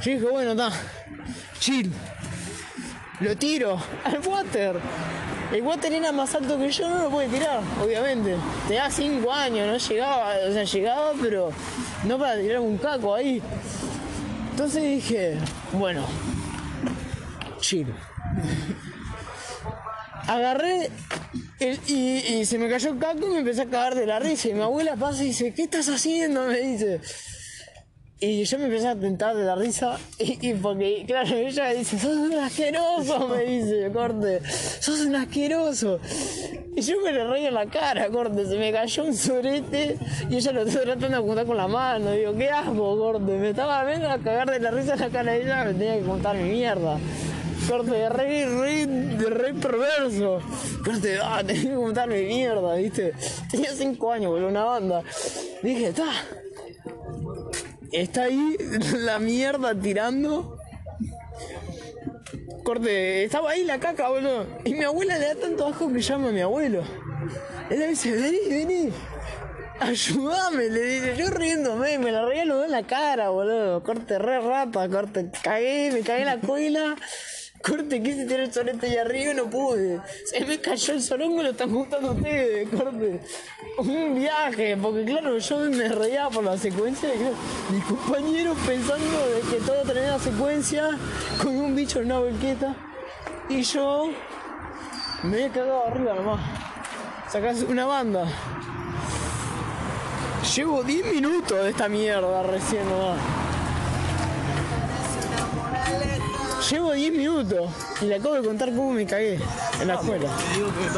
Yo 0.04 0.12
dije, 0.12 0.26
bueno, 0.26 0.52
está, 0.52 0.72
chill. 1.62 1.94
Lo 3.20 3.38
tiro 3.38 3.80
al 4.04 4.20
water. 4.28 4.80
El 5.54 5.62
water 5.62 5.94
era 5.94 6.12
más 6.12 6.34
alto 6.34 6.58
que 6.58 6.72
yo, 6.72 6.90
no 6.90 7.04
lo 7.04 7.10
puede 7.10 7.28
tirar, 7.30 7.62
obviamente. 7.84 8.36
Tenía 8.68 8.90
5 8.90 9.32
años, 9.32 9.68
no 9.68 9.78
llegaba, 9.78 10.34
o 10.50 10.52
sea, 10.52 10.64
llegaba, 10.64 11.12
pero 11.22 11.52
no 12.06 12.18
para 12.18 12.40
tirar 12.40 12.62
un 12.62 12.78
caco 12.78 13.14
ahí. 13.14 13.42
Entonces 14.52 14.82
dije, 14.82 15.38
bueno, 15.74 16.06
chill. 17.60 17.94
Agarré 20.28 20.90
y 21.88 22.46
se 22.46 22.58
me 22.58 22.70
cayó 22.70 22.92
el 22.92 22.98
caco 22.98 23.28
y 23.28 23.30
me 23.30 23.40
empecé 23.40 23.62
a 23.64 23.66
cagar 23.66 23.94
de 23.94 24.08
la 24.08 24.20
risa. 24.20 24.48
Y 24.48 24.54
mi 24.54 24.62
abuela 24.62 24.96
pasa 24.96 25.24
y 25.24 25.28
dice, 25.28 25.54
¿qué 25.54 25.64
estás 25.64 25.90
haciendo? 25.90 26.46
Me 26.46 26.60
dice. 26.60 27.02
Y 28.24 28.44
yo 28.44 28.60
me 28.60 28.66
empecé 28.66 28.88
a 28.88 28.96
tentar 28.96 29.36
de 29.36 29.44
la 29.44 29.56
risa 29.56 29.98
y, 30.20 30.54
porque, 30.54 31.06
claro, 31.08 31.36
ella 31.36 31.70
me 31.70 31.76
dice, 31.78 31.98
sos 31.98 32.18
un 32.18 32.34
asqueroso, 32.36 33.28
me 33.28 33.44
dice, 33.46 33.90
corte, 33.92 34.42
sos 34.80 35.00
un 35.00 35.16
asqueroso. 35.16 36.00
Y 36.76 36.82
yo 36.82 37.02
me 37.02 37.14
le 37.14 37.28
reí 37.28 37.48
en 37.48 37.56
la 37.56 37.66
cara, 37.66 38.10
corte, 38.10 38.46
se 38.46 38.60
me 38.60 38.72
cayó 38.72 39.06
un 39.06 39.16
sorete 39.16 39.98
y 40.30 40.36
ella 40.36 40.52
lo 40.52 40.62
estaba 40.62 40.84
tratando 40.84 41.08
de 41.08 41.16
apuntar 41.16 41.46
con 41.48 41.58
la 41.58 41.68
mano. 41.68 42.12
Digo, 42.12 42.36
qué 42.36 42.52
asco, 42.52 42.96
corte, 43.00 43.40
me 43.40 43.50
estaba 43.50 43.84
viendo 43.86 44.08
a 44.08 44.20
cagar 44.20 44.52
de 44.52 44.60
la 44.60 44.70
risa 44.70 44.94
en 44.94 45.00
la 45.00 45.10
cara 45.10 45.32
de 45.32 45.42
ella, 45.42 45.66
me 45.66 45.74
tenía 45.74 45.98
que 45.98 46.06
contar 46.06 46.36
mi 46.36 46.48
mierda. 46.52 47.00
Corte 47.68 48.08
re, 48.08 48.46
re, 48.46 48.86
re 49.18 49.54
perverso. 49.56 50.42
Corte, 50.86 51.18
ah, 51.24 51.42
tenés 51.44 51.66
que 51.66 51.74
contarme 51.74 52.22
mierda, 52.22 52.76
¿viste? 52.76 53.14
Tenía 53.50 53.74
cinco 53.74 54.12
años, 54.12 54.30
boludo, 54.30 54.50
una 54.50 54.64
banda. 54.64 55.02
Dije, 55.64 55.88
está. 55.88 56.06
Está 57.92 58.24
ahí 58.24 58.58
la 58.94 59.20
mierda 59.20 59.80
tirando. 59.80 60.58
Corte, 62.64 63.26
estaba 63.26 63.52
ahí 63.52 63.64
la 63.64 63.80
caca, 63.80 64.10
boludo. 64.10 64.46
Y 64.64 64.74
mi 64.74 64.84
abuela 64.84 65.18
le 65.18 65.26
da 65.28 65.36
tanto 65.36 65.68
asco 65.68 65.92
que 65.92 66.02
llama 66.02 66.30
a 66.30 66.32
mi 66.32 66.42
abuelo. 66.42 66.84
Él 67.70 67.80
le 67.80 67.88
dice, 67.88 68.12
vení, 68.12 68.40
vení. 68.50 68.94
Ayúdame, 69.80 70.70
le 70.70 70.82
dice, 70.82 71.16
yo 71.18 71.32
riéndome, 71.32 71.98
me 71.98 72.12
la 72.12 72.24
reía 72.24 72.46
los 72.46 72.66
en 72.66 72.72
la 72.72 72.84
cara, 72.84 73.30
boludo. 73.30 73.82
Corte 73.84 74.20
re 74.20 74.40
rata, 74.40 74.88
corte, 74.88 75.32
cagué, 75.44 75.90
me 75.92 76.02
cagué 76.02 76.24
la 76.24 76.40
cola. 76.40 76.96
Corte, 77.62 78.02
quise 78.02 78.26
tirar 78.26 78.42
el 78.42 78.54
solete 78.54 78.88
ahí 78.88 78.98
arriba 78.98 79.32
y 79.32 79.36
no 79.36 79.50
pude. 79.50 80.02
Se 80.26 80.44
me 80.46 80.60
cayó 80.60 80.94
el 80.94 81.02
solongo 81.02 81.42
y 81.42 81.44
lo 81.44 81.50
están 81.52 81.72
juntando 81.72 82.12
ustedes, 82.14 82.68
corte. 82.70 83.20
Un 83.78 84.16
viaje, 84.16 84.78
porque 84.78 85.06
claro, 85.06 85.38
yo 85.38 85.60
me 85.60 85.88
reía 85.90 86.30
por 86.30 86.44
la 86.44 86.58
secuencia 86.58 87.10
y 87.14 87.74
mis 87.74 87.84
compañeros 87.86 88.58
pensando 88.66 89.28
de 89.28 89.42
que 89.42 89.64
todo 89.64 89.82
tenía 89.84 90.18
secuencia 90.18 90.90
con 91.42 91.56
un 91.56 91.76
bicho 91.76 92.00
en 92.00 92.06
una 92.06 92.20
volqueta. 92.20 92.76
Y 93.50 93.62
yo 93.62 94.10
me 95.24 95.36
había 95.36 95.50
cagado 95.50 95.86
arriba 95.88 96.16
nomás. 96.16 96.42
Sacás 97.32 97.62
una 97.62 97.86
banda. 97.86 98.26
Llevo 100.56 100.84
10 100.84 101.14
minutos 101.14 101.64
de 101.64 101.70
esta 101.70 101.88
mierda 101.88 102.44
recién 102.44 102.90
nomás. 102.90 103.51
Llevo 106.72 106.94
10 106.94 107.12
minutos 107.12 107.70
y 108.02 108.06
le 108.06 108.16
acabo 108.16 108.36
de 108.36 108.48
contar 108.48 108.70
cómo 108.70 108.94
me 108.94 109.06
cagué 109.06 109.38
en 109.82 109.88
la 109.90 109.96
escuela. 109.96 110.30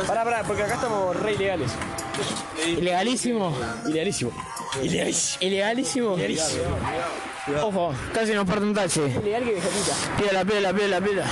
Pará, 0.06 0.24
pará, 0.24 0.44
porque 0.44 0.62
acá 0.62 0.76
estamos 0.76 1.16
re 1.16 1.34
ilegales. 1.34 1.72
Ilegalísimo. 2.68 3.52
Ilegalísimo. 3.88 4.32
Ilegalísimo. 4.84 6.16
Ilegalísimo. 6.16 6.64
Ojo, 7.64 7.92
casi 8.14 8.34
nos 8.34 8.46
parte 8.46 8.66
un 8.66 8.76
taxi. 8.76 9.00
Ilegal 9.00 9.44
que 9.46 9.54
vegetita. 9.54 9.94
Pídala, 10.20 10.46
pídala, 10.46 10.74
pídala, 10.74 11.02
pídala. 11.02 11.26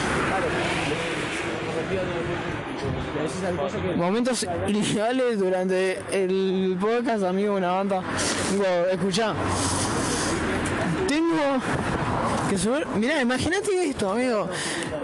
Momentos 3.96 4.48
ilegales 4.68 5.40
durante 5.40 6.02
el 6.12 6.78
podcast, 6.82 7.24
amigo, 7.26 7.54
una 7.54 7.74
banda. 7.74 8.02
Escuchá. 8.92 9.36
Tengo 11.08 11.62
que. 12.56 12.86
Mirá, 12.98 13.22
imagínate 13.22 13.90
esto, 13.90 14.12
amigo. 14.12 14.50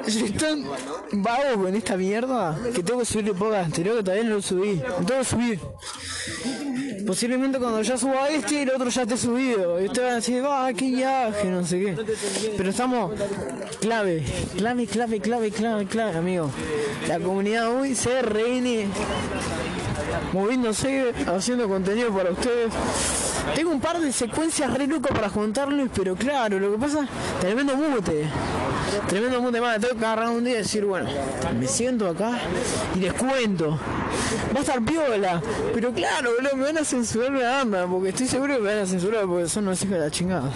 Soy 0.07 0.31
tan 0.31 0.63
vago 1.11 1.63
con 1.63 1.75
esta 1.75 1.95
mierda 1.97 2.57
que 2.73 2.83
tengo 2.83 2.99
que 2.99 3.05
subir 3.05 3.29
el 3.29 3.55
anterior 3.55 3.97
que 3.97 4.03
todavía 4.03 4.23
lo 4.25 4.41
subí. 4.41 4.75
Lo 4.75 5.05
tengo 5.05 5.19
que 5.19 5.25
subir. 5.25 5.59
Posiblemente 7.05 7.57
cuando 7.57 7.81
ya 7.81 7.97
suba 7.97 8.29
este, 8.29 8.63
el 8.63 8.69
otro 8.71 8.89
ya 8.89 9.03
esté 9.03 9.17
subido. 9.17 9.81
Y 9.81 9.85
ustedes 9.85 10.05
van 10.05 10.13
a 10.13 10.15
decir, 10.15 10.43
ah, 10.45 10.69
qué 10.75 10.85
viaje, 10.91 11.49
no 11.49 11.65
sé 11.65 11.79
qué. 11.79 11.97
Pero 12.57 12.69
estamos 12.69 13.13
clave, 13.79 14.25
clave, 14.57 14.87
clave, 14.87 15.21
clave, 15.21 15.51
clave, 15.51 15.85
clave, 15.85 16.17
amigo. 16.17 16.51
La 17.07 17.19
comunidad 17.19 17.73
hoy 17.73 17.95
CRN 17.95 18.91
moviéndose, 20.33 21.13
haciendo 21.27 21.67
contenido 21.67 22.11
para 22.11 22.31
ustedes. 22.31 22.73
Tengo 23.55 23.71
un 23.71 23.79
par 23.79 23.99
de 23.99 24.11
secuencias 24.11 24.73
re 24.73 24.87
locas 24.87 25.15
para 25.15 25.29
juntarles, 25.29 25.89
pero 25.95 26.15
claro, 26.15 26.59
lo 26.59 26.71
que 26.71 26.77
pasa, 26.77 27.07
tremendo 27.39 27.75
mute. 27.75 28.27
Tremendo 29.07 29.41
mute 29.41 29.61
más, 29.61 29.79
tengo 29.79 29.97
que 29.97 30.05
agarrar 30.05 30.29
un 30.29 30.43
día 30.43 30.55
y 30.55 30.57
decir, 30.57 30.85
bueno, 30.85 31.09
me 31.57 31.67
siento 31.67 32.09
acá 32.09 32.39
y 32.95 32.99
les 32.99 33.13
cuento. 33.13 33.79
Va 34.53 34.59
a 34.59 34.61
estar 34.61 34.83
piola, 34.83 35.41
pero 35.73 35.91
claro, 35.93 36.31
boludo, 36.35 36.55
me 36.55 36.63
van 36.65 36.77
a 36.77 36.83
censurar 36.83 37.31
la 37.31 37.49
banda, 37.57 37.87
porque 37.87 38.09
estoy 38.09 38.27
seguro 38.27 38.55
que 38.55 38.61
me 38.61 38.73
van 38.73 38.83
a 38.83 38.85
censurar 38.85 39.25
porque 39.25 39.47
son 39.47 39.67
unos 39.67 39.81
hijos 39.81 39.93
de 39.93 39.99
la 39.99 40.11
chingada. 40.11 40.51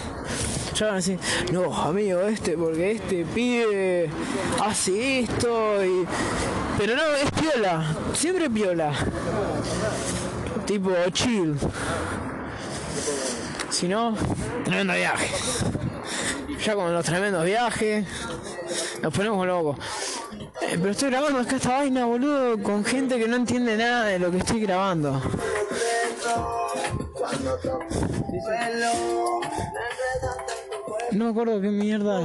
No, 1.52 1.72
amigo, 1.74 2.22
este, 2.22 2.56
porque 2.56 2.92
este 2.92 3.24
pibe 3.24 4.10
hace 4.60 5.20
esto 5.20 5.84
y. 5.84 6.04
Pero 6.76 6.96
no, 6.96 7.02
es 7.14 7.30
piola, 7.30 7.96
siempre 8.14 8.50
piola. 8.50 8.92
Tipo 10.66 10.90
chill. 11.12 11.56
Si 13.70 13.86
no, 13.86 14.16
tremendo 14.64 14.94
viaje. 14.94 15.30
Ya 16.64 16.74
con 16.74 16.92
los 16.92 17.04
tremendos 17.04 17.44
viajes, 17.44 18.04
nos 19.02 19.14
ponemos 19.14 19.46
locos. 19.46 19.78
Eh, 20.62 20.78
pero 20.80 20.90
estoy 20.90 21.10
grabando 21.10 21.38
acá 21.40 21.56
esta 21.56 21.68
vaina, 21.70 22.06
boludo, 22.06 22.60
con 22.60 22.84
gente 22.84 23.18
que 23.18 23.28
no 23.28 23.36
entiende 23.36 23.76
nada 23.76 24.06
de 24.06 24.18
lo 24.18 24.32
que 24.32 24.38
estoy 24.38 24.60
grabando. 24.60 25.22
No 31.14 31.24
me 31.26 31.30
acuerdo 31.30 31.60
qué 31.60 31.68
mierda. 31.70 32.20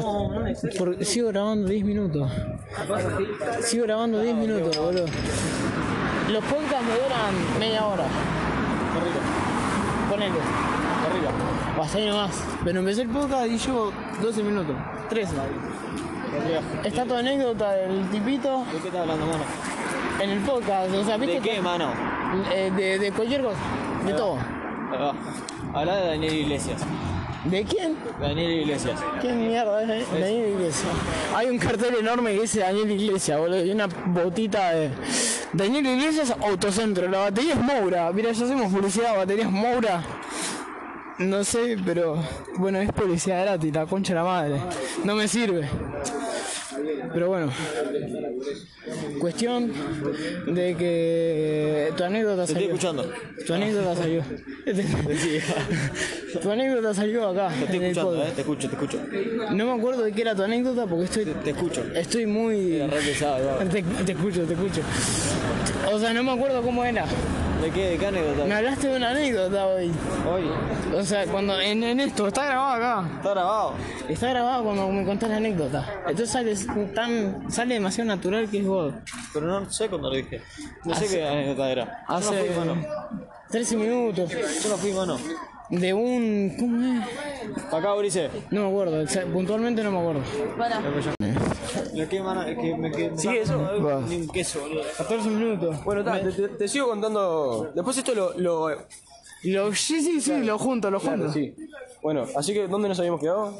Porque 0.78 1.06
sigo 1.06 1.30
grabando 1.30 1.68
10 1.68 1.86
minutos. 1.86 2.32
Sigo 3.62 3.84
grabando 3.86 4.22
10 4.22 4.36
minutos, 4.36 4.78
boludo. 4.78 5.06
Los 6.32 6.44
podcasts 6.46 6.86
me 6.86 6.94
duran 6.94 7.60
media 7.60 7.86
hora. 7.86 8.06
Ponele. 10.10 10.36
O 11.78 11.82
hasta 11.82 11.98
ahí 11.98 12.08
nomás. 12.08 12.32
Pero 12.64 12.80
empecé 12.80 13.02
el 13.04 13.10
podcast 13.10 13.48
y 13.48 13.58
llevo 13.58 13.92
12 14.22 14.44
minutos. 14.44 14.76
13. 15.10 15.34
Está 16.84 17.06
tu 17.06 17.14
anécdota 17.16 17.72
del 17.72 18.10
tipito 18.10 18.64
¿De 18.72 18.80
qué 18.80 18.88
estás 18.88 19.02
hablando, 19.02 19.26
mano? 19.26 19.44
en 20.22 20.30
el 20.30 20.40
podcast. 20.40 20.94
O 20.94 21.04
sea, 21.04 21.18
¿viste? 21.18 21.36
¿De 21.36 21.42
qué, 21.42 21.62
mano? 21.62 21.90
Eh, 22.54 22.72
de, 22.76 23.00
de 23.00 23.12
cualquier 23.12 23.42
cosa. 23.44 23.58
De 24.06 24.14
todo. 24.14 24.38
Habla 25.74 25.96
de 25.98 26.08
Daniel 26.08 26.34
Iglesias. 26.34 26.82
¿De 27.50 27.64
quién? 27.64 27.96
Daniel 28.20 28.52
Iglesias. 28.62 29.00
¿Qué 29.22 29.32
mierda 29.32 29.82
es 29.96 30.12
Daniel 30.12 30.50
Iglesias? 30.50 30.92
Hay 31.34 31.48
un 31.48 31.58
cartel 31.58 31.96
enorme 32.00 32.34
que 32.36 32.42
dice 32.42 32.60
Daniel 32.60 32.92
Iglesias, 32.92 33.40
boludo, 33.40 33.64
y 33.64 33.72
una 33.72 33.88
botita 33.88 34.72
de 34.72 34.90
Daniel 35.54 35.86
Iglesias 35.86 36.34
Autocentro. 36.42 37.08
La 37.08 37.20
batería 37.20 37.54
es 37.54 37.62
Moura. 37.62 38.12
Mira, 38.12 38.32
ya 38.32 38.46
hacemos 38.46 38.72
publicidad, 38.72 39.16
baterías 39.16 39.50
Moura. 39.50 40.04
No 41.20 41.44
sé, 41.44 41.78
pero 41.84 42.18
bueno, 42.58 42.80
es 42.80 42.92
publicidad 42.92 43.44
gratis, 43.44 43.74
la 43.74 43.86
concha 43.86 44.14
de 44.14 44.20
la 44.20 44.26
madre. 44.26 44.62
No 45.04 45.16
me 45.16 45.28
sirve. 45.28 45.68
Pero 47.14 47.28
bueno, 47.28 47.52
cuestión 49.20 49.72
de 50.48 50.76
que 50.76 51.92
tu 51.98 52.04
anécdota 52.04 52.46
Te 52.46 52.52
estoy 52.52 52.56
salió. 52.56 52.68
escuchando. 52.68 53.12
Tu 53.46 53.54
anécdota 53.54 53.96
salió. 53.96 54.24
tu 56.42 56.52
anécdota 56.52 56.94
salió 56.94 57.30
acá. 57.30 57.50
Te 57.50 57.64
estoy 57.66 57.84
escuchando, 57.86 58.24
eh. 58.24 58.32
Te 58.36 58.42
escucho, 58.42 58.70
te 58.70 58.76
escucho. 58.76 59.00
No 59.52 59.66
me 59.66 59.80
acuerdo 59.80 60.04
de 60.04 60.12
qué 60.12 60.22
era 60.22 60.36
tu 60.36 60.44
anécdota 60.44 60.86
porque 60.86 61.06
estoy, 61.06 61.26
Te 61.44 61.50
escucho. 61.52 61.84
estoy 61.96 62.26
muy... 62.26 62.80
Re 62.80 63.00
pesado, 63.02 63.46
va. 63.48 63.60
Te, 63.66 63.82
te 63.82 64.12
escucho, 64.12 64.44
te 64.44 64.54
escucho. 64.54 64.82
O 65.92 66.00
sea, 66.00 66.14
no 66.14 66.24
me 66.24 66.32
acuerdo 66.32 66.62
cómo 66.62 66.84
era. 66.84 67.06
¿De 67.62 67.72
qué? 67.72 67.90
¿De 67.90 67.98
qué 67.98 68.06
anécdota? 68.08 68.46
Me 68.46 68.54
hablaste 68.54 68.88
de 68.88 68.98
una 68.98 69.10
anécdota 69.10 69.68
hoy. 69.68 69.92
Hoy. 70.32 70.44
O 70.96 71.04
sea, 71.04 71.26
cuando 71.26 71.60
en, 71.60 71.84
en 71.84 72.00
esto, 72.00 72.28
está 72.28 72.46
grabado 72.46 72.74
acá. 72.76 73.10
Está 73.18 73.30
grabado. 73.32 73.74
Está 74.08 74.30
grabado 74.30 74.64
cuando 74.64 74.88
me 74.90 75.06
contás 75.06 75.30
la 75.30 75.38
anécdota. 75.38 75.86
Entonces 76.08 76.30
sale 76.30 76.56
tan, 76.94 77.52
sale 77.52 77.74
demasiado 77.76 78.08
natural 78.10 78.48
que 78.50 78.60
es 78.60 78.66
vos. 78.68 78.94
Pero 79.34 79.48
no 79.48 79.70
sé 79.72 79.90
cuándo 79.90 80.10
lo 80.10 80.16
dije. 80.16 80.42
No 80.86 80.94
sé 80.96 81.08
qué 81.08 81.28
anécdota 81.28 81.70
era. 81.72 81.86
Yo 81.86 82.14
no 82.14 82.16
Hace 82.18 82.44
fui, 82.46 82.56
mano. 82.58 82.88
13 83.50 83.78
minutos 83.78 84.30
Yo 84.30 84.70
no 84.70 84.78
fui, 84.78 84.92
mano. 84.94 85.18
de 85.70 85.94
un... 85.94 86.56
¿Cómo 86.60 86.84
es? 86.84 87.06
Acá, 87.72 87.94
Brice. 87.96 88.30
No 88.52 88.62
me 88.64 88.68
acuerdo, 88.70 89.06
puntualmente 89.34 89.84
no 89.84 89.92
me 89.92 90.00
acuerdo. 90.00 90.22
¿De 91.94 92.08
qué, 92.08 92.22
mano? 92.22 92.44
Es 92.44 92.58
que 92.58 92.76
me 92.76 92.92
quedé. 92.92 93.18
¿Sigue 93.18 93.42
eso? 93.42 93.58
Va. 93.84 94.02
Ni 94.02 94.16
un 94.18 94.28
queso, 94.30 94.60
boludo. 94.62 94.82
14 94.98 95.30
minutos. 95.30 95.84
Bueno, 95.84 96.04
ta, 96.04 96.22
te, 96.22 96.32
te- 96.32 96.48
te 96.50 96.68
sigo 96.68 96.88
contando. 96.90 97.72
Después 97.74 97.98
esto 97.98 98.14
lo. 98.14 98.34
lo 98.38 98.70
Lo, 99.44 99.74
sí, 99.76 100.02
sí, 100.02 100.20
sí, 100.22 100.40
lo 100.44 100.58
junto, 100.58 100.90
lo 100.92 101.00
junto. 101.00 101.32
sí. 101.32 101.54
Bueno, 102.02 102.26
así 102.36 102.54
que 102.54 102.68
¿dónde 102.68 102.88
nos 102.90 103.00
habíamos 103.00 103.20
quedado? 103.22 103.54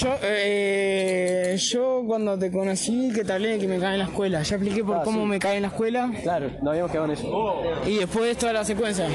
Yo, 0.00 0.08
eh, 0.22 1.56
yo 1.58 2.02
cuando 2.06 2.38
te 2.38 2.50
conocí, 2.50 3.10
que 3.14 3.24
te 3.24 3.32
hablé 3.32 3.50
de 3.50 3.58
que 3.58 3.66
me 3.68 3.78
caí 3.78 3.94
en 3.94 3.98
la 4.00 4.04
escuela. 4.06 4.42
Ya 4.42 4.56
expliqué 4.56 4.84
por 4.84 5.02
cómo 5.04 5.24
me 5.24 5.38
caí 5.38 5.56
en 5.56 5.62
la 5.62 5.68
escuela. 5.68 6.10
Claro, 6.22 6.50
nos 6.60 6.68
habíamos 6.70 6.90
quedado 6.90 7.06
en 7.06 7.12
eso. 7.12 7.62
Y 7.86 7.96
después 7.98 8.24
de 8.26 8.34
toda 8.34 8.52
la 8.52 8.64
secuencia. 8.64 9.08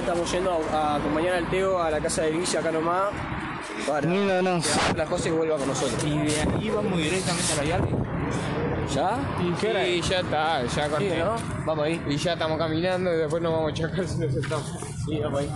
Ahora 0.00 0.12
estamos 0.14 0.32
yendo 0.32 0.50
a, 0.72 0.76
a 0.76 0.94
acompañar 0.96 1.34
al 1.34 1.50
Teo 1.50 1.78
a 1.82 1.90
la 1.90 2.00
casa 2.00 2.22
de 2.22 2.30
Guilla 2.32 2.60
acá 2.60 2.72
nomás. 2.72 3.10
Para 3.86 4.06
No, 4.06 4.40
no. 4.40 4.60
que 4.62 4.96
la 4.96 5.06
José 5.06 5.30
vuelva 5.30 5.58
con 5.58 5.68
nosotros. 5.68 6.02
Y 6.04 6.16
de 6.16 6.40
ahí 6.40 6.70
vamos 6.70 6.96
directamente 6.96 7.52
a 7.52 7.56
la 7.56 7.64
Yardi. 7.64 7.90
¿Ya? 8.94 9.18
¿Qué 9.60 9.68
hora 9.68 9.84
Sí, 9.84 9.98
es? 9.98 10.08
ya 10.08 10.20
está, 10.20 10.62
ya 10.62 10.68
Sí, 10.70 10.80
corté. 10.90 11.18
¿no? 11.18 11.36
Vamos 11.66 11.84
ahí. 11.84 12.02
Y 12.08 12.16
ya 12.16 12.32
estamos 12.32 12.56
caminando 12.56 13.12
y 13.12 13.16
después 13.18 13.42
nos 13.42 13.52
vamos 13.52 13.72
a 13.72 13.74
chacar 13.74 14.06
si 14.08 14.18
nos 14.20 14.32
sentamos. 14.32 14.72
Sí, 15.04 15.20
vamos 15.22 15.40
ahí. 15.40 15.50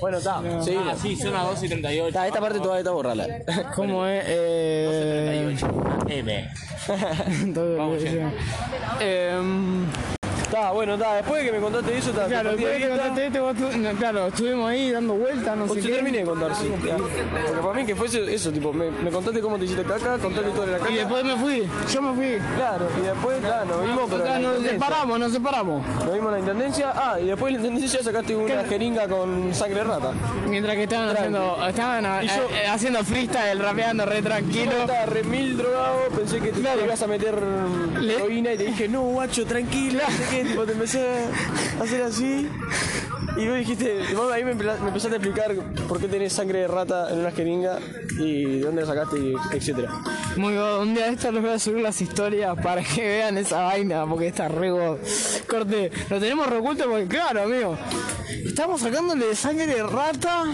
Bueno, 0.00 0.18
está. 0.18 0.40
Sí. 0.62 0.76
Ah, 0.78 0.94
sí, 0.96 1.16
son 1.16 1.32
las 1.32 1.44
2 1.44 1.62
y 1.64 1.68
38. 1.68 2.06
Está, 2.08 2.26
esta 2.28 2.40
parte 2.40 2.58
todavía 2.60 2.78
está 2.80 2.92
borrala. 2.92 3.26
¿Cómo 3.74 4.06
es? 4.06 4.22
Eh... 4.28 5.56
Todo 7.54 7.90
bien. 7.96 8.32
Em, 9.00 9.86
Está, 10.52 10.70
bueno, 10.72 10.94
está. 10.94 11.14
Después 11.14 11.42
de 11.42 11.50
que 11.50 11.56
me 11.56 11.62
contaste 11.62 11.96
eso, 11.96 12.10
está. 12.10 12.26
Claro, 12.26 12.50
te 12.50 12.56
después 12.56 12.72
de 12.74 12.78
que 12.78 12.88
partí 12.88 13.00
de 13.00 13.08
contaste 13.08 13.26
esto, 13.26 13.42
vos 13.42 13.56
tu- 13.72 13.78
no, 13.78 13.90
claro, 13.92 14.26
estuvimos 14.26 14.70
ahí 14.70 14.90
dando 14.90 15.14
vueltas, 15.14 15.56
no 15.56 15.66
sé 15.68 15.74
Te 15.76 15.80
qué. 15.80 15.88
terminé 15.94 16.18
de 16.18 16.24
contar, 16.24 16.54
sí. 16.54 16.68
Porque 16.78 17.60
para 17.62 17.72
mí 17.74 17.86
que 17.86 17.96
fuese 17.96 18.34
eso, 18.34 18.52
tipo, 18.52 18.70
me, 18.72 18.90
me 18.90 19.10
contaste 19.10 19.40
cómo 19.40 19.56
te 19.58 19.64
hiciste 19.64 19.82
caca, 19.82 20.18
contaste 20.18 20.50
todo 20.50 20.66
de 20.66 20.72
la 20.72 20.78
caca. 20.78 20.90
Y 20.90 20.94
después 20.96 21.24
me 21.24 21.36
fui, 21.36 21.66
yo 21.90 22.02
me 22.02 22.14
fui. 22.14 22.38
Claro, 22.56 22.86
y 22.98 23.06
después, 23.06 23.38
claro, 23.40 23.64
nos 23.64 23.82
vimos, 23.86 24.10
pero. 24.10 24.16
en 24.16 24.24
la 24.24 24.30
Acá 24.32 24.38
nos 24.40 24.56
intendencia. 24.58 24.72
separamos, 24.86 25.18
nos 25.18 25.32
separamos. 25.32 25.86
Nos 26.04 26.12
vimos 26.14 26.26
en 26.26 26.32
la 26.32 26.38
intendencia. 26.40 26.92
Ah, 26.94 27.18
y 27.18 27.24
después 27.28 27.52
la 27.54 27.58
intendencia 27.58 28.02
sacaste 28.02 28.36
una 28.36 28.64
jeringa 28.64 29.08
con 29.08 29.54
sangre 29.54 29.78
de 29.78 29.84
rata. 29.84 30.12
Mientras 30.46 30.76
que 30.76 30.82
estaban 30.82 31.16
haciendo, 31.16 31.66
estaban 31.66 32.04
a- 32.04 32.22
Y 32.24 32.28
yo- 32.28 32.34
eh, 32.54 32.66
haciendo 32.70 33.02
freestyle, 33.04 33.58
rapeando 33.58 34.04
re 34.04 34.20
tranquilo. 34.20 34.72
Estaba 34.72 35.06
re 35.06 35.22
mil 35.24 35.56
drogado, 35.56 35.96
pensé 36.14 36.40
que 36.40 36.52
te, 36.52 36.60
te 36.60 36.84
ibas 36.84 37.02
a 37.02 37.06
meter 37.06 37.38
Le- 38.00 38.14
heroína 38.16 38.52
y 38.52 38.58
te 38.58 38.64
dije, 38.64 38.86
no, 38.88 39.00
guacho, 39.02 39.46
tranquilo, 39.46 40.00
no 40.06 40.14
sé 40.14 40.24
qué, 40.30 40.41
tipo, 40.44 40.64
te 40.64 40.72
empecé 40.72 41.06
a 41.78 41.82
hacer 41.82 42.02
así. 42.02 42.48
Y 43.36 43.48
vos 43.48 43.56
dijiste, 43.56 44.14
vos 44.14 44.30
ahí 44.30 44.44
me, 44.44 44.50
empezaste 44.50 45.14
a 45.14 45.16
explicar 45.16 45.54
por 45.88 45.98
qué 46.00 46.08
tenés 46.08 46.32
sangre 46.32 46.60
de 46.60 46.68
rata 46.68 47.10
en 47.10 47.20
una 47.20 47.30
jeringa 47.30 47.78
y 48.18 48.58
de 48.58 48.60
dónde 48.60 48.82
la 48.82 48.86
sacaste, 48.86 49.18
y 49.18 49.34
etcétera. 49.52 49.90
Muy 50.36 50.54
god, 50.54 50.82
un 50.82 50.94
día 50.94 51.06
de 51.06 51.12
esto 51.12 51.32
les 51.32 51.42
voy 51.42 51.52
a 51.52 51.58
subir 51.58 51.82
las 51.82 52.00
historias 52.00 52.56
para 52.62 52.82
que 52.82 53.02
vean 53.02 53.38
esa 53.38 53.62
vaina, 53.62 54.06
porque 54.06 54.28
está 54.28 54.48
re. 54.48 54.70
Corte, 55.46 55.90
lo 56.10 56.20
tenemos 56.20 56.46
reoculto 56.46 56.84
porque, 56.84 57.06
claro, 57.06 57.42
amigo, 57.42 57.78
estamos 58.44 58.80
sacándole 58.80 59.34
sangre 59.34 59.66
de 59.66 59.82
rata 59.82 60.44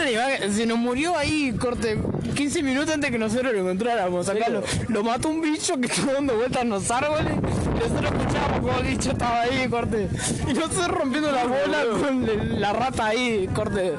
animal 0.00 0.38
que 0.40 0.50
se 0.52 0.66
nos 0.66 0.78
murió 0.78 1.16
ahí, 1.16 1.52
corte, 1.58 1.98
15 2.34 2.62
minutos 2.62 2.94
antes 2.94 3.10
que 3.10 3.18
nosotros 3.18 3.52
lo 3.52 3.60
encontráramos. 3.60 4.28
Acá 4.28 4.48
lo, 4.48 4.62
lo 4.88 5.04
mató 5.04 5.28
un 5.28 5.40
bicho 5.40 5.78
que 5.78 5.86
estaba 5.86 6.14
dando 6.14 6.36
vueltas 6.36 6.62
en 6.62 6.70
los 6.70 6.90
árboles. 6.90 7.32
Nosotros 7.34 8.12
escuchábamos 8.12 8.60
como 8.60 8.78
el 8.78 8.86
bicho 8.86 9.10
estaba 9.10 9.40
ahí, 9.42 9.68
corte. 9.68 10.08
Y 10.48 10.52
nosotros 10.54 10.88
rompiendo 10.88 11.30
la 11.32 11.44
bola 11.44 11.84
con 12.00 12.60
la 12.60 12.72
rata 12.72 13.06
ahí, 13.06 13.48
corte. 13.54 13.92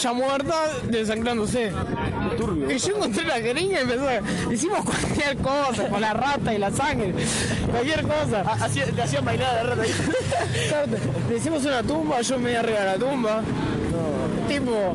Ya 0.00 0.12
muerta, 0.12 0.54
desangrándose. 0.88 1.72
Y 2.68 2.78
yo 2.78 2.96
encontré 2.96 3.24
la 3.24 3.34
jeringa 3.34 3.78
y 3.78 3.82
empezó 3.82 4.08
a- 4.08 4.52
Hicimos 4.52 4.84
cualquier 4.84 5.36
cosa 5.38 5.88
con 5.88 6.00
la 6.00 6.12
rata 6.14 6.52
y 6.54 6.58
la 6.58 6.70
sangre. 6.70 7.14
Cualquier 7.70 8.02
cosa. 8.02 8.40
Hacía- 8.42 8.86
te 8.86 9.02
hacían 9.02 9.24
bailar 9.24 9.54
la 9.54 9.62
rata 9.74 9.82
ahí. 9.82 9.90
Le 11.30 11.36
hicimos 11.36 11.64
una 11.64 11.82
tumba, 11.82 12.20
yo 12.20 12.38
me 12.38 12.56
arriba 12.56 12.80
de 12.80 12.84
la 12.86 12.94
tumba. 12.96 13.42
Tipo, 14.52 14.94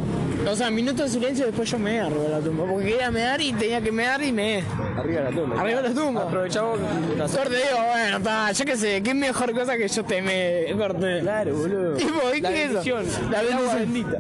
o 0.52 0.56
sea, 0.56 0.70
minuto 0.70 1.02
de 1.04 1.10
silencio 1.10 1.46
después 1.48 1.70
yo 1.72 1.80
me 1.80 2.00
arriba 2.00 2.24
de 2.24 2.30
la 2.30 2.40
tumba. 2.40 2.66
Porque 2.66 2.86
quería 2.86 3.10
mear 3.12 3.42
y 3.42 3.54
tenía 3.54 3.82
que 3.82 3.92
mear 3.92 4.22
y 4.24 4.32
me. 4.32 4.64
Arriba 4.98 5.22
de 5.24 5.32
la 5.32 5.42
tumba. 5.42 5.62
Arriba 5.62 5.82
de 5.82 5.90
la 5.90 5.96
tumba. 5.96 6.22
Aprovechamos. 6.24 6.80
la- 6.80 7.28
digo, 7.28 7.84
bueno, 7.92 8.18
está, 8.18 8.52
yo 8.52 8.66
qué 8.66 8.78
sé, 8.78 9.02
qué 9.04 9.14
mejor 9.16 9.52
cosa 9.54 9.76
que 9.78 9.88
yo 9.88 10.04
te 10.06 10.22
me. 10.22 10.66
Claro, 11.22 11.56
boludo. 11.56 11.94
Tipo, 11.96 12.34
¿y 12.36 12.42
La 12.42 12.52
es 12.52 12.56
eso? 12.70 12.74
bendición. 12.74 13.32
La 13.32 13.42
bendición. 13.42 13.76
bendita. 13.80 14.18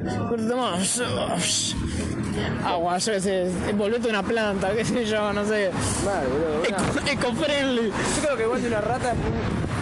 Agua, 2.66 2.98
yo 2.98 3.12
qué 3.14 3.22
sé, 3.22 3.48
envolvete 3.70 4.10
una 4.10 4.24
planta, 4.24 4.72
qué 4.76 4.86
sé 4.86 5.06
yo, 5.06 5.34
no 5.34 5.46
sé. 5.46 5.72
Claro, 6.04 6.30
boludo. 6.30 7.12
Eco-friendly. 7.12 7.90
Yo 7.90 8.22
creo 8.24 8.38
que 8.38 8.44
igual 8.44 8.62
de 8.62 8.68
una 8.68 8.82
rata 8.82 9.14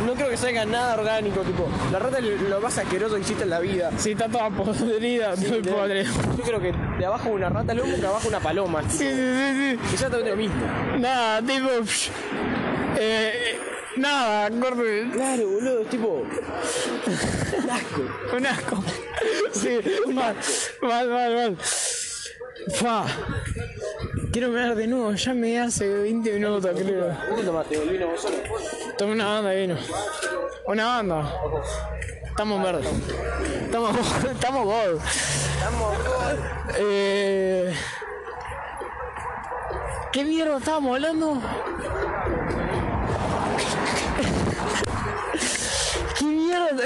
no 0.05 0.13
creo 0.13 0.29
que 0.29 0.37
salga 0.37 0.65
nada 0.65 0.95
orgánico, 0.95 1.41
tipo. 1.41 1.67
La 1.91 1.99
rata 1.99 2.19
es 2.19 2.41
lo 2.41 2.59
más 2.61 2.77
asqueroso 2.77 3.15
que 3.15 3.21
existe 3.21 3.43
en 3.43 3.49
la 3.49 3.59
vida. 3.59 3.91
Sí, 3.97 4.11
está 4.11 4.27
toda 4.27 4.49
podrida, 4.49 5.35
muy 5.35 5.61
De- 5.61 5.71
podre. 5.71 6.03
Yo 6.03 6.43
creo 6.43 6.59
que 6.61 6.71
de 6.99 7.05
abajo 7.05 7.29
una 7.29 7.49
rata, 7.49 7.73
luego 7.73 7.95
que 7.99 8.05
abajo 8.05 8.27
una 8.27 8.39
paloma. 8.39 8.81
Sí, 8.89 8.97
sí, 8.97 9.09
sí, 9.09 9.77
sí. 9.77 9.79
Exactamente 9.93 10.29
lo 10.31 10.35
mismo. 10.37 10.55
Nada, 10.99 11.41
tipo. 11.41 11.69
psh, 11.85 12.09
Eh, 12.97 13.57
nada, 13.97 14.49
corte. 14.59 15.09
Claro, 15.13 15.47
boludo, 15.47 15.81
es 15.81 15.89
tipo. 15.89 16.23
Un 18.35 18.45
asco. 18.45 18.83
Sí, 19.53 19.79
mal, 20.13 20.35
mal, 20.81 21.09
mal, 21.09 21.33
mal. 21.35 21.57
Fa. 22.73 23.05
Quiero 24.31 24.49
mirar 24.49 24.75
de 24.75 24.85
nuevo, 24.87 25.13
ya 25.13 25.33
me 25.33 25.59
hace 25.59 25.87
20 25.87 26.33
minutos, 26.33 26.69
creo. 26.75 27.17
¿Qué 27.35 27.43
tomaste? 27.43 27.75
¿El 27.81 27.89
vino 27.89 28.07
vos 28.07 28.21
solo? 28.21 28.35
Toma 28.97 29.11
una 29.11 29.25
banda 29.25 29.49
de 29.49 29.61
vino. 29.61 29.77
Una 30.67 30.85
banda. 30.85 31.33
Estamos 32.23 32.63
verdes. 32.63 32.87
Estamos, 33.65 34.23
estamos 34.31 34.65
gold. 34.65 35.01
Eh, 36.77 37.73
¿Qué 40.13 40.23
mierda 40.23 40.57
estábamos 40.57 40.95
hablando? 40.95 41.41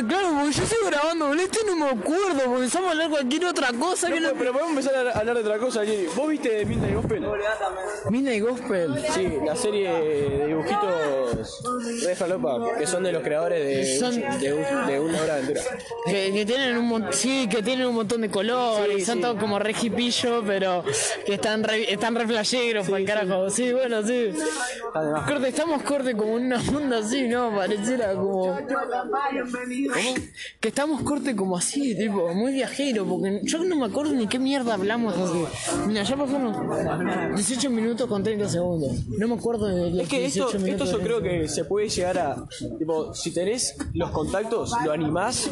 Claro, 0.07 0.29
porque 0.39 0.51
yo 0.53 0.65
sigo 0.65 0.85
grabando, 0.87 1.27
boludo. 1.27 1.43
Este 1.43 1.59
no 1.65 1.75
me 1.75 1.85
acuerdo, 1.89 2.39
porque 2.45 2.55
empezamos 2.57 2.87
a 2.89 2.91
hablar 2.91 3.09
cualquier 3.09 3.45
otra 3.45 3.69
cosa 3.73 4.09
que 4.11 4.19
no. 4.19 4.29
Pero, 4.37 4.51
podemos 4.53 4.69
empezar 4.71 5.07
a 5.07 5.11
hablar 5.19 5.35
de 5.35 5.41
otra 5.41 5.57
cosa, 5.57 5.85
Jenny. 5.85 6.07
¿Vos 6.15 6.27
viste 6.29 6.65
Midnight 6.65 6.95
Gospel? 6.95 7.23
Y 8.29 8.39
Gospel. 8.39 9.05
Sí, 9.13 9.37
la 9.45 9.55
serie 9.55 9.89
de 9.91 10.47
dibujitos 10.47 11.61
de 12.01 12.15
Falopa, 12.15 12.77
que 12.77 12.85
son 12.87 13.03
de 13.03 13.11
los 13.11 13.23
creadores 13.23 13.65
de, 13.65 13.97
Son- 13.99 14.39
de, 14.39 14.53
un- 14.53 14.87
de 14.87 14.99
una 14.99 15.21
hora 15.21 15.35
de 15.35 15.41
aventura. 15.43 15.61
Que, 16.05 16.31
que 16.33 16.45
tienen 16.45 16.77
un 16.77 16.87
montón, 16.87 17.13
sí, 17.13 17.47
que 17.49 17.61
tienen 17.63 17.87
un 17.87 17.95
montón 17.95 18.21
de 18.21 18.29
colores, 18.29 18.97
Sí, 18.99 19.05
son 19.05 19.15
sí. 19.15 19.21
todos 19.21 19.39
como 19.39 19.59
re 19.59 19.73
hipillo, 19.81 20.43
pero 20.45 20.83
que 21.25 21.33
están 21.35 21.63
re, 21.63 21.91
están 21.91 22.15
re 22.15 22.27
flasheros 22.27 22.85
para 22.87 22.97
el 22.99 23.05
carajo. 23.05 23.49
Sí, 23.49 23.71
bueno, 23.73 24.03
sí. 24.03 24.31
Además. 24.93 25.29
Corte, 25.29 25.47
estamos 25.49 25.83
corte 25.83 26.15
como 26.15 26.37
en 26.37 26.45
una 26.47 26.59
onda 26.75 26.97
así, 26.99 27.27
¿no? 27.27 27.55
Pareciera 27.55 28.13
como. 28.13 28.57
Que 30.59 30.67
estamos 30.69 31.01
corte 31.03 31.35
como 31.35 31.57
así, 31.57 31.95
tipo, 31.95 32.33
muy 32.33 32.53
viajero, 32.53 33.05
porque 33.05 33.41
yo 33.43 33.63
no 33.63 33.75
me 33.75 33.85
acuerdo 33.85 34.13
ni 34.13 34.27
qué 34.27 34.39
mierda 34.39 34.73
hablamos 34.73 35.15
hace. 35.17 35.87
Mira, 35.87 36.03
ya 36.03 36.15
pasaron 36.15 37.35
18 37.35 37.69
minutos 37.69 38.07
con 38.07 38.23
30 38.23 38.49
segundos. 38.49 39.07
No 39.07 39.27
me 39.27 39.35
acuerdo 39.35 39.67
de 39.67 39.91
los 39.91 39.99
Es 40.01 40.09
que 40.09 40.19
18 40.19 40.57
esto, 40.57 40.67
esto 40.67 40.85
yo 40.85 40.99
creo 40.99 41.21
que 41.21 41.47
se 41.47 41.65
puede 41.65 41.89
llegar 41.89 42.17
a. 42.17 42.47
Tipo, 42.77 43.13
si 43.13 43.31
tenés 43.31 43.75
los 43.93 44.11
contactos, 44.11 44.71
lo 44.83 44.91
animás. 44.91 45.49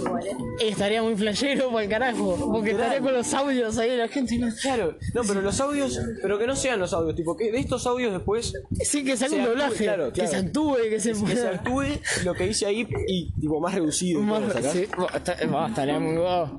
Estaría 0.59 1.01
muy 1.03 1.15
flashero 1.15 1.71
para 1.71 1.83
el 1.83 1.89
carajo, 1.89 2.51
porque 2.51 2.71
estaría 2.71 2.99
con 3.01 3.13
los 3.13 3.33
audios 3.33 3.77
ahí 3.77 3.91
de 3.91 3.97
la 3.97 4.07
gente. 4.07 4.37
¿no? 4.37 4.47
Claro, 4.61 4.97
no, 5.13 5.21
pero 5.23 5.41
los 5.41 5.59
audios, 5.59 5.99
pero 6.21 6.37
que 6.37 6.47
no 6.47 6.55
sean 6.55 6.79
los 6.79 6.93
audios, 6.93 7.15
tipo, 7.15 7.35
que 7.35 7.51
de 7.51 7.59
estos 7.59 7.85
audios 7.85 8.11
después 8.13 8.53
Sí, 8.83 9.03
que 9.03 9.17
Se 9.17 9.25
un 9.25 9.33
actúe, 9.33 9.49
doblaje, 9.49 9.83
claro, 9.83 10.07
que 10.07 10.21
claro. 10.21 10.29
se 10.29 10.37
actúe, 10.37 10.75
que 10.89 10.99
se 10.99 11.13
que 11.13 11.35
se 11.35 11.47
actúe 11.47 11.83
lo 12.23 12.33
que 12.33 12.47
hice 12.47 12.65
ahí 12.65 12.87
y 13.07 13.31
tipo 13.39 13.59
más 13.59 13.73
reducido. 13.73 14.06
Más- 14.15 15.69
estaría 15.69 15.99
muy 15.99 16.17
guapo. 16.17 16.57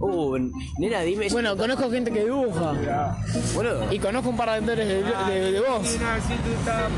Uh, 0.00 0.38
nena, 0.78 1.00
dime. 1.02 1.28
Bueno, 1.30 1.56
conozco 1.56 1.90
gente 1.90 2.10
que 2.12 2.24
dibuja 2.24 2.72
boludo. 3.54 3.92
y 3.92 3.98
conozco 3.98 4.30
un 4.30 4.36
par 4.36 4.48
de 4.50 4.54
actores 4.56 4.86
de, 4.88 5.02
de, 5.02 5.52
de 5.52 5.60
voz. 5.60 5.98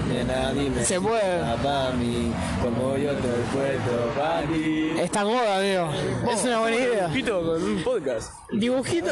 Nena, 0.09 0.53
dime. 0.53 0.85
Se 0.85 1.01
puede. 1.01 1.41
Pa' 1.63 1.93
mí, 1.93 2.31
como 2.63 2.97
yo 2.99 3.13
ti. 3.15 4.91
Está 5.01 5.23
goda, 5.23 5.59
amigo. 5.59 5.91
Es 6.31 6.45
una 6.45 6.61
buena 6.61 6.77
idea. 6.77 7.07
Dibujito 7.09 7.43
con 7.43 7.63
un 7.63 7.83
podcast. 7.83 8.33
Dibujito. 8.53 9.11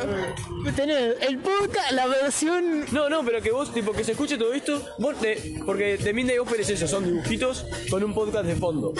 Tener 0.76 1.16
el 1.26 1.38
podcast, 1.38 1.92
la 1.92 2.06
versión. 2.06 2.84
No, 2.92 3.08
no, 3.08 3.24
pero 3.24 3.40
que 3.40 3.50
vos, 3.52 3.72
tipo, 3.72 3.92
que 3.92 4.04
se 4.04 4.12
escuche 4.12 4.36
todo 4.36 4.52
esto, 4.52 4.80
vos 4.98 5.16
te- 5.16 5.60
porque 5.64 5.96
de 5.96 6.12
Midnight 6.12 6.40
Gospel 6.40 6.60
es 6.60 6.70
eso, 6.70 6.86
son 6.86 7.04
dibujitos 7.04 7.64
con 7.90 8.02
un 8.04 8.12
podcast 8.14 8.44
de 8.44 8.54
fondo. 8.56 8.92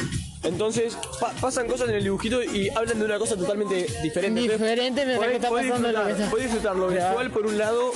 Entonces, 0.48 0.96
pa- 1.20 1.32
pasan 1.40 1.66
cosas 1.66 1.88
en 1.88 1.96
el 1.96 2.04
dibujito 2.04 2.42
y 2.42 2.68
hablan 2.70 2.98
de 2.98 3.04
una 3.04 3.18
cosa 3.18 3.36
totalmente 3.36 3.86
diferente. 4.02 4.40
Entonces, 4.40 4.58
Diferente 4.60 5.04
mientras 5.06 5.18
podés- 5.18 5.30
que 5.30 5.36
está 5.36 5.50
pasando 5.50 5.76
lo 5.76 5.82
que 5.82 5.88
disfrutar- 5.88 6.10
está. 6.10 6.30
Podés 6.30 6.44
disfrutar 6.46 6.76
lo 6.76 6.88
visual 6.88 7.30
por 7.30 7.46
un 7.46 7.58
lado 7.58 7.90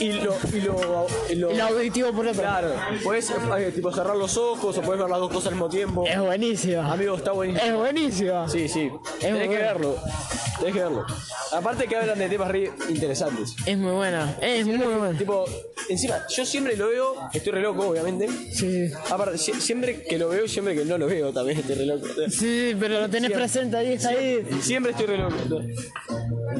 y 0.00 0.12
lo... 0.12 0.34
Y 0.52 0.60
lo, 0.60 1.06
y 1.30 1.34
lo- 1.34 1.50
El 1.50 1.60
auditivo 1.60 2.12
por 2.12 2.26
otro. 2.26 2.40
Claro, 2.42 2.68
podés 3.04 3.30
eh, 3.30 3.72
tipo 3.74 3.92
cerrar 3.92 4.16
los 4.16 4.36
ojos 4.36 4.78
o 4.78 4.82
podés 4.82 5.00
ver 5.00 5.10
las 5.10 5.18
dos 5.18 5.28
cosas 5.30 5.46
al 5.48 5.52
mismo 5.54 5.68
tiempo. 5.68 6.04
Es 6.06 6.18
buenísima. 6.18 6.92
Amigo, 6.92 7.16
está 7.16 7.32
buenísimo. 7.32 7.66
Es 7.66 7.74
buenísima. 7.76 8.48
Sí, 8.48 8.68
sí. 8.68 8.90
Tenés 9.20 9.40
que 9.42 9.46
bueno. 9.48 9.60
verlo. 9.62 9.96
Tenés 10.58 10.74
que 10.74 10.80
verlo. 10.80 11.04
Aparte 11.52 11.86
que 11.86 11.96
hablan 11.96 12.18
de 12.18 12.28
temas 12.28 12.48
re 12.48 12.70
interesantes. 12.88 13.54
Es 13.66 13.76
muy 13.78 13.92
buena, 13.92 14.36
es 14.40 14.66
muy 14.66 14.76
buena. 14.78 15.16
Tipo, 15.18 15.44
encima, 15.88 16.24
yo 16.34 16.46
siempre 16.46 16.76
lo 16.76 16.88
veo, 16.88 17.14
estoy 17.32 17.52
re 17.52 17.62
loco, 17.62 17.88
obviamente. 17.88 18.28
Sí, 18.52 18.90
Aparte, 19.10 19.36
sie- 19.38 19.60
siempre 19.60 20.02
que 20.02 20.18
lo 20.18 20.28
veo 20.28 20.44
y 20.44 20.48
siempre 20.48 20.74
que 20.74 20.84
no 20.84 20.96
lo 20.98 21.06
veo 21.06 21.32
también 21.32 21.58
estoy 21.58 21.74
re 21.76 21.86
loco. 21.86 22.06
sí, 22.30 22.74
pero 22.78 23.00
lo 23.00 23.08
tenés 23.10 23.30
presente 23.32 23.76
ahí, 23.76 23.92
está 23.92 24.10
ahí. 24.10 24.46
Siempre 24.62 24.92
estoy 24.92 25.06
re 25.06 25.18
loco. 25.18 25.36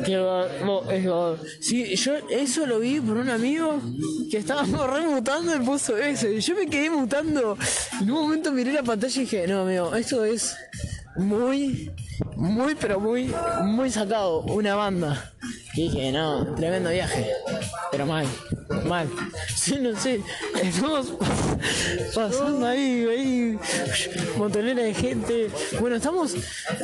Que 0.04 0.16
va- 0.18 0.46
bo- 0.64 0.90
es 0.90 1.08
va- 1.08 1.36
Sí, 1.60 1.94
yo 1.96 2.12
eso 2.30 2.66
lo 2.66 2.78
vi 2.78 3.00
por 3.00 3.16
un 3.16 3.30
amigo 3.30 3.80
que 4.30 4.36
estábamos 4.38 4.88
remutando 4.90 5.56
y 5.56 5.60
puso 5.60 5.96
eso. 5.96 6.28
Y 6.28 6.40
yo 6.40 6.54
me 6.54 6.66
quedé 6.66 6.90
mutando. 6.90 7.56
En 8.00 8.10
un 8.10 8.22
momento 8.22 8.52
miré 8.52 8.72
la 8.72 8.82
pantalla 8.82 9.16
y 9.16 9.20
dije, 9.24 9.46
no, 9.46 9.62
amigo, 9.62 9.94
esto 9.96 10.24
es 10.24 10.54
muy, 11.16 11.90
muy, 12.36 12.74
pero 12.74 13.00
muy, 13.00 13.32
muy 13.62 13.90
sacado. 13.90 14.40
Una 14.40 14.74
banda. 14.74 15.32
Y 15.74 15.88
dije, 15.88 16.12
no, 16.12 16.54
tremendo 16.54 16.90
viaje. 16.90 17.30
Pero 17.90 18.06
mal, 18.06 18.26
mal. 18.86 19.08
Sí, 19.54 19.78
no 19.80 19.98
sé. 19.98 20.20
Estamos 20.62 21.12
pasando 22.14 22.66
ahí, 22.66 23.06
ahí, 23.08 23.58
montonera 24.36 24.82
de 24.82 24.94
gente. 24.94 25.50
Bueno, 25.80 25.96
estamos 25.96 26.34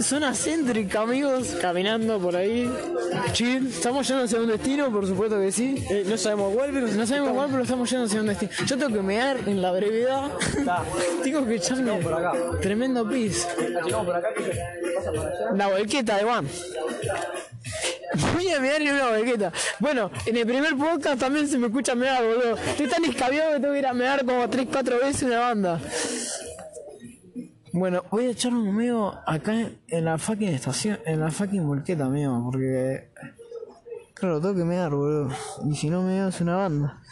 zona 0.00 0.34
céntrica, 0.34 1.02
amigos, 1.02 1.56
caminando 1.60 2.18
por 2.18 2.36
ahí. 2.36 2.70
Chill. 3.32 3.68
Estamos 3.68 4.06
yendo 4.08 4.24
hacia 4.24 4.40
un 4.40 4.48
destino, 4.48 4.90
por 4.90 5.06
supuesto 5.06 5.38
que 5.38 5.52
sí. 5.52 5.84
Eh, 5.90 6.04
no 6.06 6.16
sabemos 6.16 6.54
cuál, 6.54 6.70
pero 6.72 6.86
No 6.88 7.06
sabemos 7.06 7.32
cuál, 7.32 7.50
pero 7.50 7.62
estamos 7.62 7.90
yendo 7.90 8.06
hacia 8.06 8.20
un 8.20 8.26
destino. 8.26 8.52
Yo 8.66 8.78
tengo 8.78 8.94
que 8.94 9.02
mear 9.02 9.36
en 9.46 9.62
la 9.62 9.72
brevedad. 9.72 10.30
tengo 11.22 11.46
que 11.46 11.56
echarme 11.56 12.00
tremendo 12.60 13.08
pis. 13.08 13.46
Por 13.88 14.16
acá, 14.16 14.28
por 14.34 14.44
allá. 14.44 15.52
La 15.54 15.68
volqueta 15.68 16.16
de 16.16 16.24
Juan. 16.24 16.48
Voy 18.34 18.48
a 18.48 18.76
en 18.76 18.94
una 18.94 19.08
volqueta. 19.08 19.52
Bueno, 19.80 20.10
en 20.26 20.36
el 20.36 20.46
primer 20.46 20.76
podcast 20.76 21.20
también 21.20 21.48
se 21.48 21.58
me 21.58 21.68
escucha 21.68 21.94
mear, 21.94 22.22
boludo. 22.24 22.56
Estoy 22.56 22.88
tan 22.88 23.04
escabiado 23.04 23.54
que 23.54 23.60
tengo 23.60 23.72
que 23.72 23.78
ir 23.78 23.86
a 23.86 23.94
mear 23.94 24.24
como 24.24 24.48
3, 24.48 24.68
4 24.70 24.98
veces 25.00 25.22
una 25.22 25.40
banda. 25.40 25.80
Bueno, 27.72 28.04
voy 28.10 28.26
a 28.26 28.30
echar 28.30 28.52
un 28.52 28.74
meo 28.76 29.18
acá 29.26 29.70
en 29.88 30.04
la 30.04 30.18
fucking 30.18 30.48
estación, 30.48 31.00
en 31.06 31.20
la 31.20 31.30
fucking 31.30 31.66
volqueta, 31.66 32.04
amigo, 32.04 32.50
porque... 32.50 33.08
Claro, 34.14 34.40
tengo 34.40 34.54
que 34.54 34.64
mear, 34.64 34.90
boludo. 34.90 35.30
Y 35.68 35.74
si 35.74 35.88
no 35.88 36.02
meo 36.02 36.28
es 36.28 36.40
una 36.40 36.56
banda. 36.56 37.02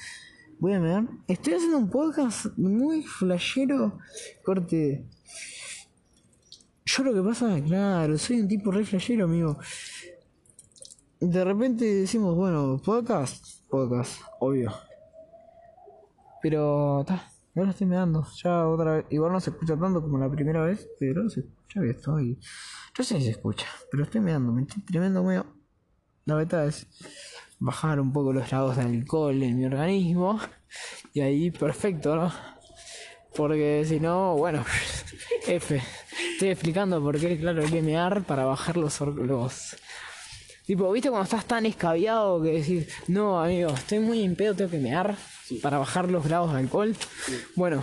Voy 0.59 0.75
a 0.75 0.81
mear. 0.81 1.05
Estoy 1.27 1.55
haciendo 1.55 1.79
un 1.79 1.89
podcast 1.89 2.47
muy 2.59 3.03
flashero. 3.03 3.99
Corte. 4.45 5.07
Yo 6.85 7.03
lo 7.05 7.15
que 7.15 7.23
pasa, 7.27 7.59
claro, 7.67 8.19
soy 8.19 8.41
un 8.41 8.49
tipo 8.49 8.71
re 8.71 8.85
flashero, 8.85 9.25
amigo. 9.25 9.59
De 11.21 11.45
repente 11.45 11.85
decimos, 11.85 12.35
bueno, 12.35 12.81
podcast, 12.83 13.63
podcast, 13.69 14.23
obvio. 14.39 14.73
Pero, 16.41 17.05
ta, 17.07 17.31
ahora 17.55 17.71
estoy 17.71 17.87
meando, 17.87 18.27
ya 18.43 18.67
otra 18.67 18.95
vez. 18.95 19.07
Igual 19.11 19.33
no 19.33 19.41
se 19.41 19.51
escucha 19.51 19.77
tanto 19.77 20.01
como 20.01 20.17
la 20.19 20.31
primera 20.31 20.63
vez, 20.63 20.89
pero 20.99 21.29
se 21.29 21.41
escucha 21.41 21.81
que 21.83 21.91
estoy. 21.91 22.39
Yo 22.97 23.05
sé 23.05 23.19
si 23.19 23.25
se 23.25 23.31
escucha, 23.33 23.67
pero 23.91 24.05
estoy 24.05 24.23
meando, 24.23 24.51
me 24.51 24.63
estoy 24.63 24.83
tremendo 24.83 25.23
meo. 25.23 25.45
La 26.25 26.37
meta 26.37 26.65
es 26.65 26.87
bajar 27.59 28.01
un 28.01 28.13
poco 28.13 28.33
los 28.33 28.49
grados 28.49 28.77
de 28.77 28.83
alcohol 28.83 29.43
en 29.43 29.59
mi 29.59 29.67
organismo. 29.67 30.41
Y 31.13 31.21
ahí, 31.21 31.51
perfecto, 31.51 32.17
¿no? 32.17 32.33
Porque 33.37 33.85
si 33.87 34.01
no, 34.01 34.37
bueno, 34.37 34.65
F. 35.47 35.83
Estoy 36.33 36.49
explicando 36.49 37.03
por 37.03 37.19
qué, 37.19 37.39
claro, 37.39 37.63
hay 37.63 37.71
que 37.71 37.83
mear 37.83 38.23
para 38.23 38.47
bajar 38.47 38.77
los, 38.77 39.01
los... 39.01 39.77
Tipo, 40.71 40.93
¿viste 40.93 41.09
cuando 41.11 41.25
estás 41.25 41.45
tan 41.47 41.67
escabiado 41.67 42.41
que 42.41 42.53
decís, 42.61 42.87
no, 43.09 43.43
amigo, 43.43 43.71
estoy 43.71 43.99
muy 43.99 44.23
en 44.23 44.37
pedo, 44.37 44.55
tengo 44.55 44.71
que 44.71 44.79
mear 44.79 45.17
para 45.61 45.79
bajar 45.79 46.09
los 46.09 46.25
grados 46.25 46.53
de 46.53 46.61
alcohol? 46.61 46.95
Bueno, 47.57 47.83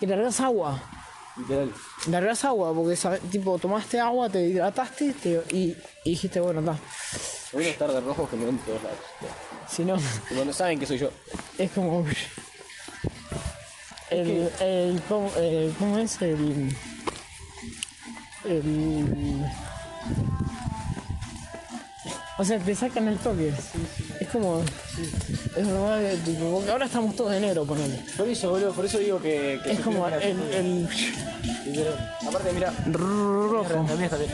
y 0.00 0.06
largas 0.06 0.38
agua. 0.38 0.80
Literal. 1.36 1.72
Largas 2.08 2.44
agua, 2.44 2.72
porque, 2.72 2.96
tipo, 3.32 3.58
tomaste 3.58 3.98
agua, 3.98 4.28
te 4.30 4.46
hidrataste 4.46 5.12
te- 5.14 5.42
y, 5.50 5.76
y 6.04 6.10
dijiste, 6.10 6.38
bueno, 6.38 6.60
está. 6.60 6.76
Voy 7.52 7.64
a 7.64 7.70
estar 7.70 7.90
de 7.92 8.00
rojos 8.00 8.30
que 8.30 8.36
me 8.36 8.44
ven 8.46 8.58
todos 8.58 8.80
lados. 8.80 8.98
Si 9.68 9.84
no, 9.84 9.96
Como 10.28 10.44
no 10.44 10.52
saben 10.52 10.78
que 10.78 10.86
soy 10.86 10.98
yo. 10.98 11.10
es 11.58 11.68
como... 11.72 12.06
El, 14.08 14.48
el, 14.60 15.02
¿cómo, 15.08 15.32
el- 15.36 15.74
¿Cómo 15.80 15.98
es? 15.98 16.22
El... 16.22 16.76
El... 18.44 19.44
O 22.42 22.44
sea, 22.44 22.58
te 22.58 22.74
sacan 22.74 23.06
el 23.06 23.18
toque. 23.18 23.52
Es 24.18 24.28
como... 24.30 24.62
Es 25.56 25.64
normal, 25.64 26.00
que, 26.00 26.16
tipo, 26.32 26.50
porque 26.56 26.70
ahora 26.72 26.86
estamos 26.86 27.14
todos 27.14 27.30
de 27.30 27.38
negro, 27.40 27.64
ponele. 27.64 28.00
Por 28.16 28.26
eso, 28.26 28.50
boludo, 28.50 28.72
por 28.72 28.84
eso 28.84 28.98
digo 28.98 29.20
que. 29.22 29.60
que 29.62 29.72
Es 29.72 29.78
como 29.80 30.08
el... 30.08 30.14
el. 30.22 30.88
Aparte, 32.26 32.50
mira. 32.52 32.72
rojo. 32.90 33.64
También 33.86 34.02
está 34.02 34.16
bien. 34.16 34.30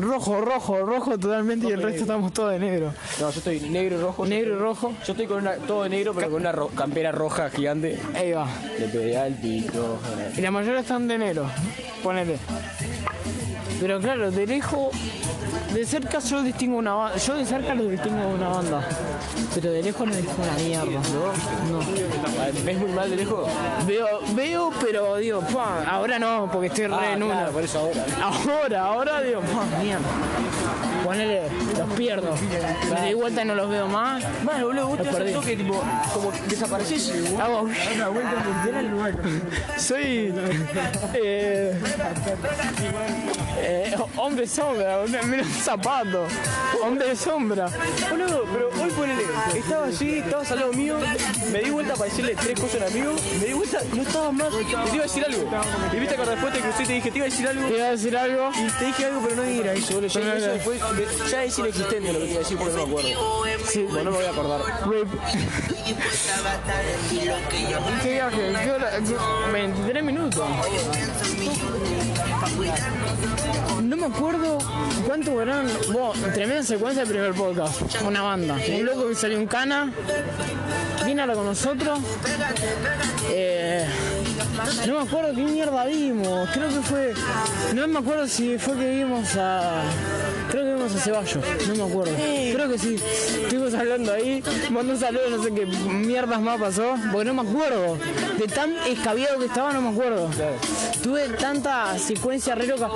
Rojo, 0.00 0.40
rojo, 0.40 0.78
rojo 0.86 1.18
totalmente 1.18 1.66
y 1.68 1.72
el 1.72 1.82
resto 1.82 2.02
estamos 2.02 2.32
todos 2.32 2.52
de 2.52 2.60
negro. 2.60 2.92
No, 3.20 3.30
yo 3.32 3.38
estoy 3.38 3.58
negro 3.60 3.96
y 3.96 4.00
rojo. 4.02 4.24
Negro 4.26 4.54
y 4.54 4.58
rojo. 4.58 4.94
Yo 5.04 5.12
estoy 5.14 5.26
con 5.26 5.38
una, 5.38 5.54
todo 5.56 5.82
de 5.82 5.88
negro, 5.88 6.14
pero 6.14 6.30
con 6.30 6.40
una 6.40 6.52
ro- 6.52 6.68
campera 6.68 7.10
roja 7.10 7.50
gigante. 7.50 7.98
Ahí 8.14 8.30
va. 8.32 8.46
Le 8.78 8.86
pegué 8.86 9.16
al 9.18 9.34
pito. 9.34 9.98
Y 10.36 10.40
la 10.42 10.52
mayoría 10.52 10.80
están 10.80 11.08
de 11.08 11.18
negro, 11.18 11.50
ponele. 12.04 12.36
Pero 13.80 14.00
claro, 14.00 14.30
de 14.30 14.46
lejos, 14.46 14.88
de 15.74 15.84
cerca 15.84 16.18
yo 16.20 16.42
distingo 16.42 16.78
una 16.78 16.94
banda. 16.94 17.18
Yo 17.18 17.34
de 17.34 17.44
cerca 17.44 17.74
los 17.74 17.90
distingo 17.90 18.20
de 18.20 18.34
una 18.34 18.48
banda. 18.48 18.88
Pero 19.54 19.70
de 19.70 19.82
lejos 19.82 20.08
no 20.08 20.14
distingo 20.14 20.42
una 20.42 20.54
mierda. 20.54 21.00
No. 21.70 22.64
¿Ves 22.64 22.78
muy 22.78 22.90
mal 22.92 23.10
de 23.10 23.16
lejos? 23.16 23.48
Veo, 23.86 24.06
veo, 24.34 24.72
pero 24.80 25.16
digo, 25.16 25.40
pa, 25.40 25.84
ahora 25.84 26.18
no, 26.18 26.48
porque 26.50 26.68
estoy 26.68 26.86
re 26.86 27.12
en 27.12 27.22
una. 27.22 27.48
por 27.48 27.62
eso 27.62 27.78
ahora. 27.80 28.04
Ahora, 28.22 28.84
ahora 28.84 29.20
digo, 29.22 29.40
pa, 29.40 29.64
mierda. 29.82 30.08
Ponele, 31.04 31.42
los 31.78 31.90
pierdo. 31.96 32.34
Me 32.92 33.00
doy 33.00 33.14
vuelta 33.14 33.42
y 33.42 33.44
no 33.44 33.54
los 33.54 33.70
veo 33.70 33.88
más. 33.88 34.24
Mal, 34.44 34.64
boludo, 34.64 34.88
vos 34.88 34.98
te 34.98 35.08
un 35.08 35.32
toque, 35.32 35.56
tipo, 35.56 35.82
como 36.12 36.32
desapareces. 36.48 37.34
Hago 37.38 37.68
una 37.94 38.08
vuelta 38.08 38.44
Soy. 39.78 40.34
Eh, 41.14 41.80
eh, 43.60 43.96
hombre 44.16 44.46
sombra, 44.46 45.04
menos 45.06 45.46
zapato. 45.58 46.26
Hombre 46.82 47.16
sombra. 47.16 47.68
Boludo, 48.10 48.44
pero 48.52 48.70
hoy 48.82 48.90
ponele, 48.90 49.22
estaba 49.56 49.86
así, 49.86 50.18
estabas 50.18 50.50
al 50.52 50.60
lado 50.60 50.72
mío, 50.72 50.98
me 51.52 51.60
di 51.60 51.70
vuelta 51.70 51.94
para 51.94 52.06
decirle 52.10 52.34
tres 52.36 52.58
cosas 52.60 52.82
al 52.82 52.88
amigo, 52.88 53.14
me 53.40 53.46
di 53.46 53.52
vuelta, 53.52 53.78
no 53.94 54.02
estabas 54.02 54.32
más, 54.32 54.48
y 54.60 54.64
te 54.64 54.70
iba 54.70 54.82
a 54.82 55.02
decir 55.02 55.24
algo. 55.24 55.50
Y 55.92 55.96
viste 55.98 56.16
que 56.16 56.24
después 56.24 56.52
te 56.52 56.60
crucé 56.60 56.82
y 56.82 56.86
te 56.86 56.92
dije, 56.94 57.10
te 57.10 57.18
iba 57.18 57.26
a 57.26 57.30
decir 57.30 57.48
algo, 57.48 57.68
Te 57.68 57.76
iba 57.76 57.86
a 57.86 57.90
decir 57.90 58.16
algo. 58.16 58.50
y 58.54 58.70
te 58.78 58.84
dije 58.86 59.04
algo, 59.06 59.20
pero 59.22 59.36
no 59.36 59.42
era 59.42 59.72
eso, 59.72 59.94
boludo. 59.94 60.08
Ya, 60.08 60.34
eso 60.36 60.50
después, 60.52 60.80
ya 61.30 61.44
es 61.44 61.58
inexistente 61.58 62.12
lo 62.12 62.18
que 62.20 62.24
te 62.26 62.30
iba 62.30 62.40
a 62.40 62.42
decir 62.42 62.58
porque 62.58 62.74
no 62.74 62.86
me 62.86 62.90
acuerdo. 62.90 63.08
Sí, 63.68 63.82
Bueno, 63.90 64.04
no 64.04 64.10
me 64.12 64.16
voy 64.18 64.26
a 64.26 64.30
acordar. 64.30 64.60
¿Qué 68.02 68.12
viaje? 68.12 68.52
¿Qué 68.64 68.70
hora? 68.70 68.90
¿Qué- 68.98 69.52
23 69.52 70.04
minutos. 70.04 70.44
No 73.82 73.96
me 73.96 74.06
acuerdo 74.06 74.58
cuánto 75.06 75.40
eran. 75.40 75.66
Tremenda 76.34 76.62
secuencia 76.62 77.04
del 77.04 77.12
primer 77.12 77.32
podcast. 77.32 78.02
Una 78.02 78.22
banda. 78.22 78.56
Un 78.74 78.84
loco 78.84 79.08
que 79.08 79.14
salió 79.14 79.38
en 79.38 79.46
cana. 79.46 79.92
Vino 81.04 81.22
ahora 81.22 81.34
con 81.34 81.46
nosotros. 81.46 82.00
Eh, 83.30 83.86
no 84.86 84.94
me 84.94 85.06
acuerdo 85.06 85.34
qué 85.34 85.42
mierda 85.42 85.84
vimos. 85.86 86.48
Creo 86.50 86.68
que 86.68 86.80
fue. 86.80 87.14
No 87.74 87.86
me 87.86 87.98
acuerdo 88.00 88.26
si 88.26 88.58
fue 88.58 88.76
que 88.76 88.90
vimos 88.90 89.36
a. 89.36 89.82
A 90.94 90.98
Ceballos. 91.00 91.44
No 91.68 91.74
me 91.74 91.90
acuerdo. 91.90 92.12
Creo 92.16 92.68
que 92.68 92.78
sí. 92.78 92.96
Estuvimos 93.42 93.74
hablando 93.74 94.12
ahí. 94.12 94.42
Mandó 94.70 94.94
un 94.94 94.98
saludo, 94.98 95.22
no 95.30 95.42
sé 95.42 95.52
qué 95.52 95.66
mierdas 95.66 96.40
más 96.40 96.60
pasó. 96.60 96.94
Porque 97.12 97.26
no 97.26 97.42
me 97.42 97.48
acuerdo. 97.48 97.98
De 98.38 98.46
tan 98.46 98.72
escabiado 98.88 99.38
que 99.38 99.46
estaba, 99.46 99.72
no 99.72 99.82
me 99.82 99.90
acuerdo. 99.90 100.28
Tuve 101.02 101.28
tanta 101.30 101.98
secuencia 101.98 102.54
re 102.54 102.66
loca. 102.66 102.90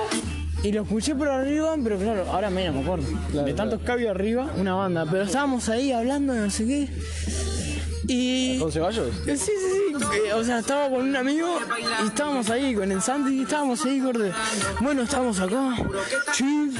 Y 0.62 0.70
lo 0.70 0.83
escuché 0.83 1.14
por 1.16 1.28
arriba, 1.28 1.74
pero 1.83 1.98
claro, 1.98 2.24
ahora 2.31 2.48
menos 2.48 2.76
me 2.76 2.83
acuerdo. 2.83 3.07
de 3.44 3.52
tanto 3.52 3.76
escabio 3.76 4.11
arriba, 4.11 4.48
una 4.57 4.74
banda. 4.74 5.07
Pero 5.11 5.24
estábamos 5.24 5.68
ahí 5.68 5.90
hablando 5.90 6.33
de 6.33 6.40
no 6.40 6.50
sé 6.50 6.66
qué. 6.66 6.88
Y. 8.07 8.59
¿Con 8.59 8.70
Ceballos? 8.70 9.09
Sí, 9.24 9.37
sí, 9.37 9.52
sí. 9.59 9.62
O 10.35 10.44
sea, 10.44 10.59
estaba 10.59 10.88
con 10.88 11.03
un 11.03 11.16
amigo 11.16 11.59
y 12.03 12.07
estábamos 12.07 12.51
ahí 12.51 12.75
con 12.75 12.90
el 12.90 13.01
Santi 13.01 13.38
y 13.38 13.42
estábamos 13.42 13.85
ahí, 13.85 14.01
corte. 14.01 14.33
Bueno, 14.81 15.03
estábamos 15.03 15.40
acá, 15.40 15.77
chill. 16.33 16.77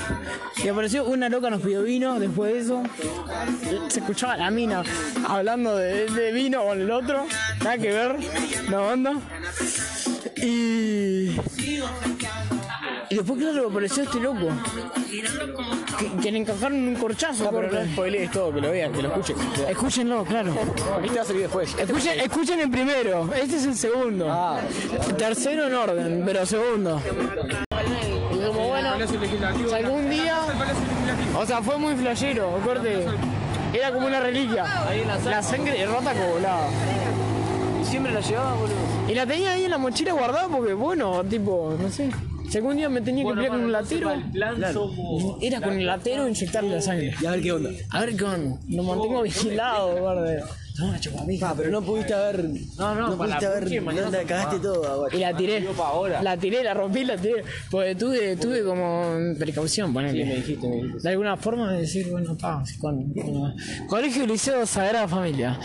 Y 0.62 0.68
apareció 0.68 1.05
una 1.05 1.29
loca, 1.29 1.51
nos 1.51 1.62
pidió 1.62 1.83
vino. 1.83 2.18
Después 2.18 2.53
de 2.53 2.61
eso, 2.61 2.83
se 3.88 4.01
escuchaba 4.01 4.37
la 4.37 4.51
mina 4.51 4.83
hablando 5.29 5.77
de, 5.77 6.09
de 6.11 6.33
vino 6.33 6.64
con 6.64 6.81
el 6.81 6.90
otro. 6.90 7.27
Nada 7.61 7.79
que 7.79 7.90
ver, 7.90 8.16
la 8.71 8.79
banda. 8.79 9.14
Y. 10.37 11.37
Y 13.12 13.16
después, 13.16 13.38
claro, 13.38 13.68
apareció 13.68 14.05
este 14.05 14.20
loco. 14.20 14.48
Que, 15.98 16.22
que 16.22 16.33
le 16.33 16.38
encajaron 16.38 16.88
un 16.88 16.94
corchazo. 16.94 17.51
Pero 17.51 17.70
no 17.70 17.85
spoilees 17.92 18.31
todo, 18.31 18.55
que 18.55 18.61
lo 18.62 18.70
vean, 18.70 18.90
que 18.90 19.03
lo 19.03 19.09
escuchen. 19.09 19.37
Escúchenlo, 19.68 20.25
claro. 20.25 20.55
Este 21.05 21.16
va 21.16 21.22
a 21.22 21.25
salir 21.27 21.42
después. 21.42 21.75
Escuchen, 21.79 22.20
escuchen 22.20 22.61
el 22.61 22.70
primero, 22.70 23.29
este 23.35 23.57
es 23.57 23.66
el 23.66 23.77
segundo. 23.77 24.59
El 25.07 25.14
tercero 25.16 25.66
en 25.66 25.75
orden, 25.75 26.22
pero 26.25 26.46
segundo. 26.46 27.03
Y 28.33 28.46
como 28.46 28.68
bueno, 28.68 28.94
si 29.07 29.75
algún 29.75 30.09
día, 30.09 30.38
o 31.37 31.44
sea, 31.44 31.61
fue 31.61 31.77
muy 31.77 31.94
flashero, 31.94 32.59
corte. 32.64 33.05
Era 33.75 33.92
como 33.92 34.07
una 34.07 34.20
reliquia. 34.20 34.64
La 35.27 35.42
sangre 35.42 35.85
rata 35.85 36.14
que 36.14 36.33
volaba. 36.33 36.66
Siempre 37.85 38.11
la 38.12 38.20
llevaba, 38.20 38.55
boludo. 38.55 38.75
Y 39.07 39.14
la 39.14 39.27
tenía 39.27 39.51
ahí 39.51 39.64
en 39.66 39.70
la 39.70 39.77
mochila 39.77 40.12
guardada 40.12 40.48
porque, 40.48 40.72
bueno, 40.72 41.22
tipo, 41.25 41.77
no 41.79 41.90
sé. 41.90 42.11
Si 42.53 42.59
algún 42.59 42.77
día 42.77 42.91
me 42.91 43.01
tenía 43.01 43.25
que 43.25 43.31
pelear 43.31 43.49
con 43.49 43.65
un 43.65 43.73
latero, 43.73 44.12
era 45.41 45.61
con 45.62 45.73
el 45.73 45.87
latero 45.87 46.29
inyectarle 46.29 46.69
la 46.69 46.83
sangre. 46.83 47.15
Y 47.19 47.25
a 47.25 47.31
ver 47.31 47.41
qué 47.41 47.51
onda. 47.51 47.71
A 47.88 48.01
ver 48.01 48.15
qué 48.15 48.25
onda. 48.25 48.61
Lo 48.69 48.83
mantengo 48.83 49.23
vigilado, 49.23 49.97
guarde. 49.97 50.43
Toma, 50.77 50.99
chupapija. 50.99 51.51
Ah, 51.51 51.55
pero 51.57 51.71
no 51.71 51.83
pudiste 51.83 52.15
haber. 52.15 52.45
No, 52.79 52.95
no, 52.95 53.09
No 53.11 53.17
pudiste 53.19 53.45
haber. 53.47 53.71
La 54.11 54.25
cagaste 54.25 54.59
todo, 54.59 55.01
guacho. 55.01 55.17
Y 55.17 55.21
la 55.21 55.37
tiré. 55.37 55.61
La 56.23 56.37
tiré, 56.39 56.65
la 56.65 56.73
rompí, 56.75 57.05
la 57.05 57.17
tiré. 57.19 57.45
Porque 57.71 57.95
tuve, 57.95 58.37
tuve 58.37 58.65
como 58.65 59.15
precaución, 59.39 59.93
ponele. 59.93 60.25
Me 60.25 60.37
dijiste, 60.37 60.67
me 60.69 60.77
dijiste. 60.77 61.03
De 61.03 61.09
alguna 61.11 61.37
forma 61.37 61.73
de 61.73 61.81
decir, 61.81 62.09
bueno, 62.11 62.35
pa, 62.39 62.63
con, 62.81 63.13
con- 63.13 63.55
Colegio 63.87 64.27
Liceo 64.27 64.65
Sagrada 64.67 65.07
Familia. 65.07 65.59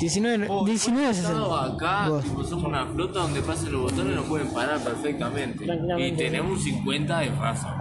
19, 0.00 0.48
19 0.66 1.10
Estamos 1.10 1.60
60. 1.60 1.74
acá, 1.76 2.20
tipo, 2.22 2.42
somos 2.44 2.64
una 2.64 2.86
flota 2.86 3.20
donde 3.20 3.40
pasan 3.42 3.72
los 3.72 3.82
botones 3.82 4.12
y 4.12 4.16
nos 4.16 4.24
pueden 4.26 4.48
parar 4.48 4.80
perfectamente. 4.80 5.64
Tranquilamente. 5.66 6.24
Y 6.24 6.26
tenemos 6.26 6.58
un 6.58 6.64
50 6.64 7.20
de 7.20 7.28
raza. 7.30 7.76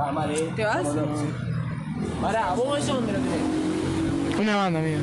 ¿Te 0.55 0.63
vas? 0.63 0.87
Pará, 2.21 2.53
vos 2.53 2.77
eso 2.79 2.93
dónde 2.95 3.13
lo 3.13 3.19
tenés. 3.19 4.39
Una 4.39 4.55
banda, 4.57 4.79
amigo. 4.79 4.99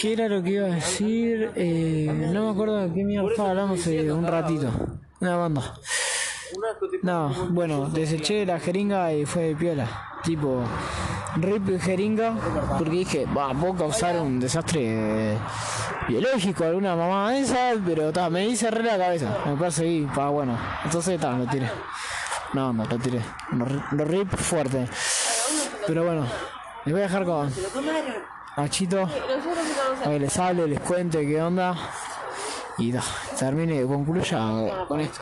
¿Qué 0.00 0.12
era 0.12 0.28
lo 0.28 0.42
que 0.42 0.50
iba 0.50 0.66
a 0.66 0.70
decir? 0.70 1.50
Eh, 1.54 2.30
no 2.32 2.44
me 2.46 2.50
acuerdo 2.50 2.76
de 2.76 2.92
qué 2.92 3.04
mierda 3.04 3.72
hace 3.72 4.12
un 4.12 4.26
ratito. 4.26 4.70
Una 5.20 5.36
banda. 5.36 5.74
No, 7.02 7.32
bueno, 7.50 7.88
deseché 7.88 8.46
la 8.46 8.60
jeringa 8.60 9.12
y 9.12 9.26
fue 9.26 9.42
de 9.44 9.56
piola. 9.56 9.86
Tipo, 10.22 10.62
rip 11.36 11.80
jeringa, 11.80 12.34
porque 12.78 12.90
dije, 12.90 13.26
va, 13.26 13.52
puedo 13.52 13.74
causar 13.74 14.20
un 14.20 14.40
desastre 14.40 14.80
eh, 15.34 15.38
biológico, 16.08 16.64
alguna 16.64 16.96
mamá 16.96 17.32
de 17.32 17.40
esas, 17.40 17.78
pero 17.84 18.12
ta, 18.12 18.28
me 18.30 18.46
hice 18.46 18.70
re 18.70 18.82
la 18.82 18.98
cabeza, 18.98 19.38
me 19.46 19.56
perseguí, 19.56 20.08
pa, 20.14 20.28
bueno, 20.28 20.58
entonces 20.84 21.20
ta, 21.20 21.36
lo 21.36 21.46
tiré. 21.46 21.70
No, 22.52 22.72
no, 22.72 22.84
lo 22.84 22.98
tiré. 22.98 23.20
Lo, 23.52 23.66
lo 23.92 24.04
rip 24.04 24.34
fuerte. 24.34 24.88
Pero 25.86 26.04
bueno, 26.04 26.26
les 26.84 26.92
voy 26.92 27.02
a 27.02 27.04
dejar 27.04 27.24
con 27.24 27.50
Nachito, 28.56 29.02
a 29.02 30.04
que 30.10 30.18
les 30.18 30.38
hable, 30.38 30.66
les 30.66 30.80
cuente 30.80 31.26
qué 31.26 31.42
onda. 31.42 31.76
Y 32.78 32.92
da, 32.92 33.02
termine, 33.38 33.84
concluya 33.86 34.84
con 34.88 35.00
esto. 35.00 35.20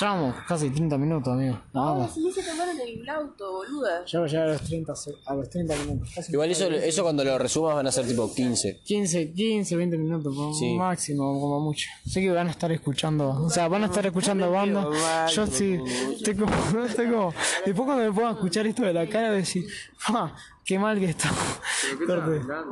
Ya 0.00 0.08
vamos 0.08 0.34
casi 0.48 0.70
30 0.70 0.96
minutos, 0.96 1.34
amigo. 1.34 1.58
No, 1.74 1.84
vamos. 1.84 2.14
Si 2.14 2.32
se 2.32 2.42
tomaron 2.42 2.80
el 2.80 3.06
auto, 3.10 3.52
boluda. 3.52 4.02
Ya 4.06 4.20
voy 4.20 4.28
a 4.28 4.32
llegar 4.32 4.48
a 4.48 4.52
los 4.54 4.62
30, 4.62 4.96
se- 4.96 5.14
a 5.26 5.34
los 5.34 5.50
30 5.50 5.76
minutos. 5.76 6.08
Casi 6.14 6.32
Igual 6.32 6.50
eso, 6.50 6.66
eso 6.70 7.02
cuando 7.02 7.22
lo 7.22 7.36
resumas 7.38 7.74
van 7.74 7.86
a 7.88 7.92
ser 7.92 8.06
tipo 8.06 8.32
15. 8.32 8.80
15, 8.84 9.32
15, 9.32 9.76
20 9.76 9.98
minutos 9.98 10.34
como 10.34 10.54
Sí. 10.54 10.72
máximo, 10.76 11.38
como 11.38 11.60
mucho. 11.60 11.88
Sé 12.08 12.22
que 12.22 12.30
van 12.30 12.48
a 12.48 12.52
estar 12.52 12.72
escuchando, 12.72 13.28
o 13.44 13.50
sea, 13.50 13.68
van 13.68 13.82
a 13.82 13.86
estar 13.86 14.06
escuchando 14.06 14.50
banda. 14.50 14.88
Yo 15.30 15.46
sí, 15.46 15.78
estoy 16.16 16.36
como, 16.36 16.52
estoy 16.88 17.10
como, 17.10 17.34
después 17.66 17.84
cuando 17.86 18.04
me 18.04 18.12
puedan 18.12 18.32
escuchar 18.32 18.66
esto 18.66 18.84
de 18.84 18.94
la 18.94 19.06
cara, 19.06 19.26
voy 19.28 19.34
a 19.36 19.38
decir, 19.40 19.66
ah, 20.08 20.34
qué 20.64 20.78
mal 20.78 20.98
que 20.98 21.06
estamos. 21.06 21.38
Corte. 22.06 22.38
Bueno, 22.38 22.64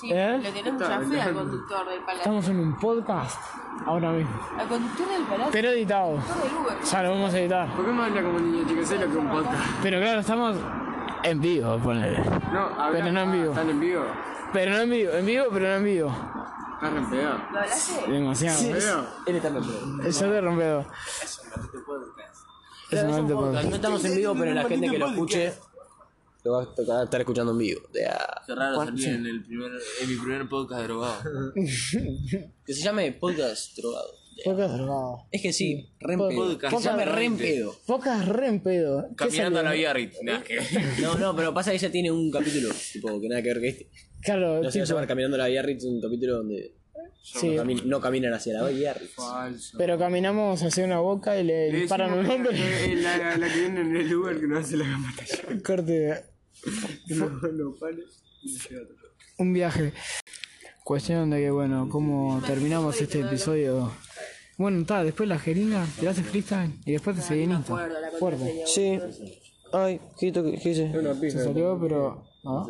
sí, 0.00 0.10
¿Eh? 0.12 0.38
le 0.42 0.52
tenés 0.52 0.72
mucha 0.72 1.00
fe 1.00 1.20
al 1.20 1.34
conductor 1.34 1.88
del 1.88 2.00
palacio. 2.00 2.16
Estamos 2.18 2.48
en 2.48 2.60
un 2.60 2.78
podcast 2.78 3.40
ahora 3.86 4.10
mismo, 4.12 4.40
Al 4.58 4.68
conductor 4.68 5.08
del 5.08 5.22
palacio. 5.24 5.52
pero 5.52 5.68
editado. 5.70 6.18
Ya 6.90 7.02
lo 7.02 7.10
vamos 7.10 7.34
a 7.34 7.38
editar. 7.40 7.68
¿Por 7.76 7.84
qué 7.84 7.92
me 7.92 8.02
habla 8.04 8.22
como 8.22 8.38
niño 8.38 8.66
chico? 8.68 8.84
Sé 8.86 8.94
lo 8.98 9.00
que 9.06 9.10
es 9.10 9.16
un 9.16 9.28
podcast. 9.30 9.68
Pero 9.82 10.00
claro, 10.00 10.20
estamos 10.20 10.56
en 11.22 11.40
vivo, 11.40 11.78
ponele. 11.78 12.18
No, 12.52 12.60
habla- 12.80 12.90
Pero 12.92 13.12
no 13.12 13.20
en 13.20 13.32
vivo. 13.32 13.50
¿Están 13.50 13.70
en 13.70 13.80
vivo? 13.80 14.04
Pero 14.52 14.70
no 14.72 14.78
en 14.78 14.90
vivo, 14.90 15.12
en 15.12 15.26
vivo, 15.26 15.44
pero 15.52 15.68
no 15.68 15.74
en 15.74 15.84
vivo. 15.84 16.08
¿Estás 16.76 16.92
re 16.92 17.00
pedo? 17.10 17.30
¿Lo 17.52 17.58
hablaste? 17.60 18.10
Demasiado. 18.12 19.06
Él 19.26 19.36
está 19.36 19.48
en 19.48 19.56
el 19.56 20.06
Eso 20.06 20.30
de 20.30 20.40
rompedo. 20.40 20.86
Es 22.90 23.02
un 23.02 23.10
maldito 23.10 23.34
podcast. 23.36 23.68
No 23.68 23.76
estamos 23.76 24.04
en 24.04 24.16
vivo, 24.16 24.34
pero 24.38 24.54
la 24.54 24.64
gente 24.64 24.88
que 24.90 24.98
lo 24.98 25.06
escuche 25.08 25.54
lo 26.46 26.52
va 26.52 26.62
a 26.62 26.74
tocar 26.74 27.04
estar 27.04 27.20
escuchando 27.20 27.52
en 27.52 27.58
vivo. 27.58 27.80
Ya. 27.92 28.18
Qué 28.46 28.54
raro 28.54 28.84
salir 28.84 29.08
en, 29.08 29.26
el 29.26 29.44
primer, 29.44 29.72
en 30.02 30.08
mi 30.08 30.16
primer 30.16 30.48
podcast 30.48 30.82
drogado. 30.84 31.52
Que 32.66 32.72
se 32.74 32.82
llame 32.82 33.12
podcast 33.12 33.76
drogado. 33.76 34.08
Podcast 34.44 34.74
drogado. 34.74 35.18
Es 35.32 35.40
que 35.42 35.52
sí, 35.52 35.88
re 36.00 36.14
en 36.14 36.20
Podcast- 36.20 36.28
pedo. 36.36 36.48
podcast 36.58 36.74
Que 36.74 36.82
se 36.82 36.88
llame 36.88 37.04
re 37.06 37.24
en 37.24 37.36
pedo. 37.38 37.74
Podcast 37.86 38.28
re 38.28 38.46
en 38.48 38.60
pedo. 38.60 39.08
¿Qué 39.10 39.14
Caminando 39.16 39.60
a 39.60 39.62
la 39.62 39.72
vía 39.72 39.92
Rit. 39.92 40.12
Nah, 40.22 40.42
que- 40.42 40.58
No, 41.02 41.14
no, 41.16 41.34
pero 41.34 41.52
pasa 41.54 41.70
que 41.70 41.76
ella 41.76 41.90
tiene 41.90 42.10
un 42.10 42.30
capítulo, 42.30 42.68
tipo, 42.92 43.20
que 43.20 43.28
nada 43.28 43.42
que 43.42 43.48
ver 43.48 43.60
que 43.60 43.68
este. 43.68 43.90
Claro, 44.22 44.62
No 44.62 44.70
se 44.70 44.78
va 44.78 44.82
a 44.82 44.86
tipo, 44.86 44.94
llamar 44.94 45.06
Caminando 45.08 45.36
la 45.36 45.46
Vía 45.48 45.62
Ritz, 45.62 45.84
un 45.84 46.00
capítulo 46.00 46.36
donde 46.38 46.74
sí. 47.22 47.50
no, 47.50 47.62
cami- 47.64 47.82
no 47.84 48.00
caminan 48.00 48.34
hacia 48.34 48.54
la 48.60 48.68
Vía 48.68 48.92
Ritz. 48.94 49.12
Falso. 49.14 49.78
Pero 49.78 49.98
caminamos 49.98 50.62
hacia 50.62 50.84
una 50.84 50.98
boca 51.00 51.38
y 51.40 51.44
le 51.44 51.70
disparan 51.70 52.12
un 52.12 52.26
hombre. 52.26 52.50
Es 52.92 53.00
la, 53.02 53.16
la, 53.16 53.36
la 53.38 53.48
que 53.52 53.60
viene 53.60 53.80
en 53.82 53.96
el 53.96 54.14
Uber 54.14 54.38
que 54.40 54.46
no 54.48 54.58
hace 54.58 54.76
la 54.76 54.84
batalla. 55.16 55.62
Corte. 55.64 56.24
Que 57.06 57.14
y. 57.14 57.36
Un 59.38 59.52
viaje. 59.52 59.92
Cuestión 60.84 61.30
de 61.30 61.38
que, 61.40 61.50
bueno, 61.50 61.88
cómo 61.90 62.40
terminamos 62.46 63.00
este 63.00 63.20
episodio. 63.20 63.92
Bueno, 64.56 64.80
está, 64.80 65.04
después 65.04 65.28
la 65.28 65.38
jeringa, 65.38 65.84
te 66.00 66.08
haces 66.08 66.24
freestyle 66.26 66.72
y 66.86 66.92
después 66.92 67.16
te 67.16 67.22
seguí 67.22 67.42
en 67.42 67.52
Insta. 67.52 67.76
Fuerte. 68.18 68.62
Sí. 68.66 68.98
Ay, 69.72 70.00
¿qué, 70.18 70.32
to- 70.32 70.44
qué 70.44 70.70
hice? 70.70 70.92
Se 71.30 71.44
salió, 71.44 71.78
pero. 71.80 72.24
¿Ah? 72.44 72.64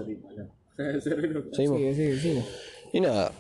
Seguimos. 1.53 1.77
Sigue, 1.79 1.95
sigue, 1.95 2.19
sigue. 2.19 2.45
Y 2.93 3.01
nada. 3.01 3.33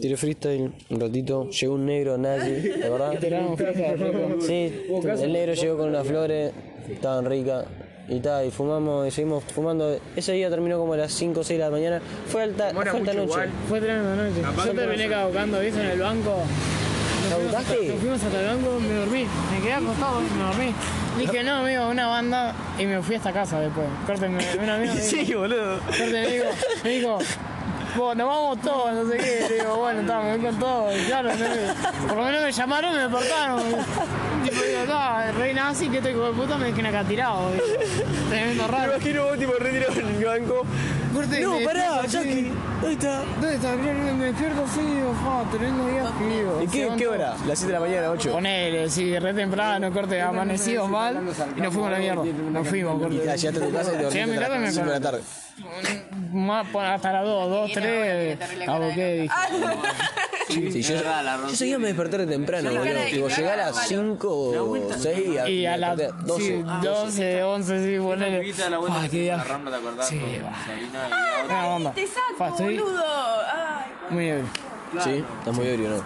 Tiré 0.00 0.16
freestyle 0.16 0.72
un 0.90 1.00
ratito. 1.00 1.48
Llegó 1.50 1.74
un 1.74 1.86
negro 1.86 2.18
nazi, 2.18 2.50
¿de 2.50 2.90
verdad? 2.90 3.12
Sí, 4.40 4.72
el 5.22 5.32
negro 5.32 5.54
llegó 5.54 5.78
con 5.78 5.88
unas 5.88 6.06
flores, 6.06 6.52
estaban 6.88 7.24
ricas. 7.26 7.66
Y 8.10 8.20
tal, 8.20 8.46
y 8.46 8.50
fumamos 8.50 9.06
y 9.06 9.10
seguimos 9.10 9.44
fumando. 9.44 9.98
Ese 10.16 10.32
día 10.32 10.48
terminó 10.48 10.78
como 10.78 10.94
a 10.94 10.96
las 10.96 11.12
5 11.12 11.40
o 11.40 11.44
6 11.44 11.58
de 11.58 11.64
la 11.64 11.70
mañana. 11.70 12.00
Fue 12.28 12.42
alta, 12.42 12.70
fue 12.70 12.88
alta 12.88 13.12
noche. 13.12 13.50
Fue 13.68 13.80
tremenda 13.80 14.16
noche. 14.16 14.42
Yo 14.66 14.72
terminé 14.74 15.08
caducando, 15.08 15.60
¿viste? 15.60 15.80
En 15.80 15.90
el 15.90 16.00
banco. 16.00 16.42
¿Caducaste? 17.28 17.88
Nos 17.88 17.98
fuimos 18.00 18.22
hasta 18.22 18.40
el 18.40 18.46
banco, 18.46 18.80
me 18.80 18.94
dormí. 18.94 19.26
Me 19.52 19.60
quedé 19.62 19.74
acostado, 19.74 20.20
me 20.20 20.42
dormí. 20.42 20.74
Dije, 21.18 21.42
no, 21.42 21.56
amigo, 21.56 21.88
una 21.88 22.06
banda. 22.06 22.54
Y 22.78 22.86
me 22.86 23.02
fui 23.02 23.16
hasta 23.16 23.32
casa 23.32 23.60
después. 23.60 23.86
Corte, 24.06 24.28
me, 24.28 24.38
un 24.62 24.68
amigo 24.70 24.94
me 24.94 25.00
dijo, 25.02 25.40
boludo. 25.40 25.78
corte, 25.80 26.06
me 26.10 26.26
dijo, 26.28 26.44
me 26.84 26.90
dijo, 26.90 27.18
"Vos, 27.96 28.16
nos 28.16 28.26
vamos 28.26 28.60
todos, 28.62 28.94
no 28.94 29.10
sé 29.10 29.18
qué. 29.18 29.46
Le 29.50 29.54
digo, 29.56 29.76
bueno, 29.76 30.00
está, 30.00 30.20
me 30.20 30.36
voy 30.36 30.46
con 30.46 30.58
todos. 30.58 30.96
Y 30.96 31.04
claro, 31.06 31.30
no, 31.34 32.06
por 32.08 32.16
lo 32.16 32.24
menos 32.24 32.42
me 32.42 32.52
llamaron 32.52 32.92
y 32.92 32.96
me 32.96 33.02
despertaron. 33.02 33.62
Tipo, 34.48 34.62
digo, 34.62 35.32
rey 35.38 35.54
nazi, 35.54 35.88
que 35.88 35.98
este 35.98 36.10
hijo 36.12 36.26
de 36.26 36.32
puta 36.32 36.56
me 36.58 36.66
dejen 36.66 36.86
acá 36.86 37.04
tirado. 37.04 37.50
Tremendo 38.28 38.66
raro. 38.68 38.94
imagino 38.94 39.24
vos 39.24 39.38
tipo 39.38 39.52
retirado 39.58 39.92
en 39.94 40.06
el 40.06 40.24
banco. 40.24 40.62
Corte, 41.14 41.40
No, 41.40 41.58
me 41.58 41.64
pará, 41.64 42.02
despierto 42.02 42.18
así. 42.18 42.28
Jackie. 42.28 42.52
¿Dónde 42.80 42.92
está? 42.92 43.22
¿Dónde 43.40 43.54
está? 43.54 43.76
Mirá, 43.76 43.94
Me 44.14 44.24
despierto 44.26 44.64
así, 44.64 44.80
digo, 44.80 45.14
fa, 45.24 45.50
tremendo 45.50 45.86
viaje, 45.86 46.36
digo. 46.36 46.62
¿Y 46.62 46.66
qué, 46.68 46.92
qué 46.96 47.08
hora? 47.08 47.34
Las 47.46 47.58
7 47.58 47.66
de 47.66 47.72
la 47.72 47.80
mañana, 47.80 48.10
8. 48.10 48.32
Ponele, 48.32 48.90
sí, 48.90 49.18
re 49.18 49.34
temprano, 49.34 49.92
corte, 49.92 50.20
amanecido 50.20 50.86
mal 50.86 51.16
y 51.56 51.60
nos 51.60 51.72
fuimos 51.72 51.88
a 51.88 51.92
la 51.92 51.98
mierda. 51.98 52.22
Nos 52.24 52.68
fuimos, 52.68 53.00
corte. 53.00 53.16
Ya 53.24 53.36
llegaste 53.36 53.62
a 53.62 53.66
tu 53.66 53.72
casa 53.72 53.92
y 53.92 53.96
te 53.96 54.02
Llegué 54.04 54.22
a 54.22 54.26
mi 54.26 54.34
dormiste 54.34 54.40
casa 54.40 54.40
y 54.40 54.44
hasta 54.44 54.58
me 54.58 54.66
las 54.66 54.74
5 54.74 54.86
de 54.86 54.92
la 54.92 55.00
tarde. 55.00 55.22
Más, 56.32 56.66
por- 56.68 56.84
hasta 56.84 57.12
las 57.12 57.24
2, 57.24 57.50
2, 57.50 57.70
3. 57.72 58.38
Aboqué, 58.68 59.22
dije. 59.22 59.34
Sí, 60.48 60.82
yo, 60.82 60.94
día 61.64 61.78
me 61.78 61.88
desperté 61.88 62.18
re 62.18 62.26
temprano, 62.26 62.70
boludo. 62.70 62.84
Tipo, 63.10 63.28
llegué 63.28 63.50
a 63.50 63.56
las 63.56 63.86
5 63.86 64.28
o 64.30 64.76
6 64.96 65.48
Y 65.48 65.66
a 65.66 65.76
las 65.76 65.98
sí, 65.98 66.62
12, 66.82 67.42
11, 67.42 67.84
sí, 67.84 67.98
ponele. 68.02 68.40
De 68.40 68.52
Ah, 68.90 69.02
que 69.02 69.08
qué 69.08 69.08
se 69.10 69.22
viaje. 69.22 69.40
agarrando, 69.40 69.70
¿te 69.70 69.76
acordás? 69.76 70.08
Sí, 70.08 70.20
va. 70.42 71.44
Una 71.44 71.66
onda. 71.66 71.92
Te 71.92 72.06
saco, 72.06 72.54
boludo. 72.62 73.04
Ay, 73.52 73.92
muy 74.10 74.28
ebrio. 74.28 74.46
Sí, 75.00 75.24
estás 75.38 75.54
muy 75.54 75.66
ebrio, 75.66 75.90
¿no? 75.90 76.02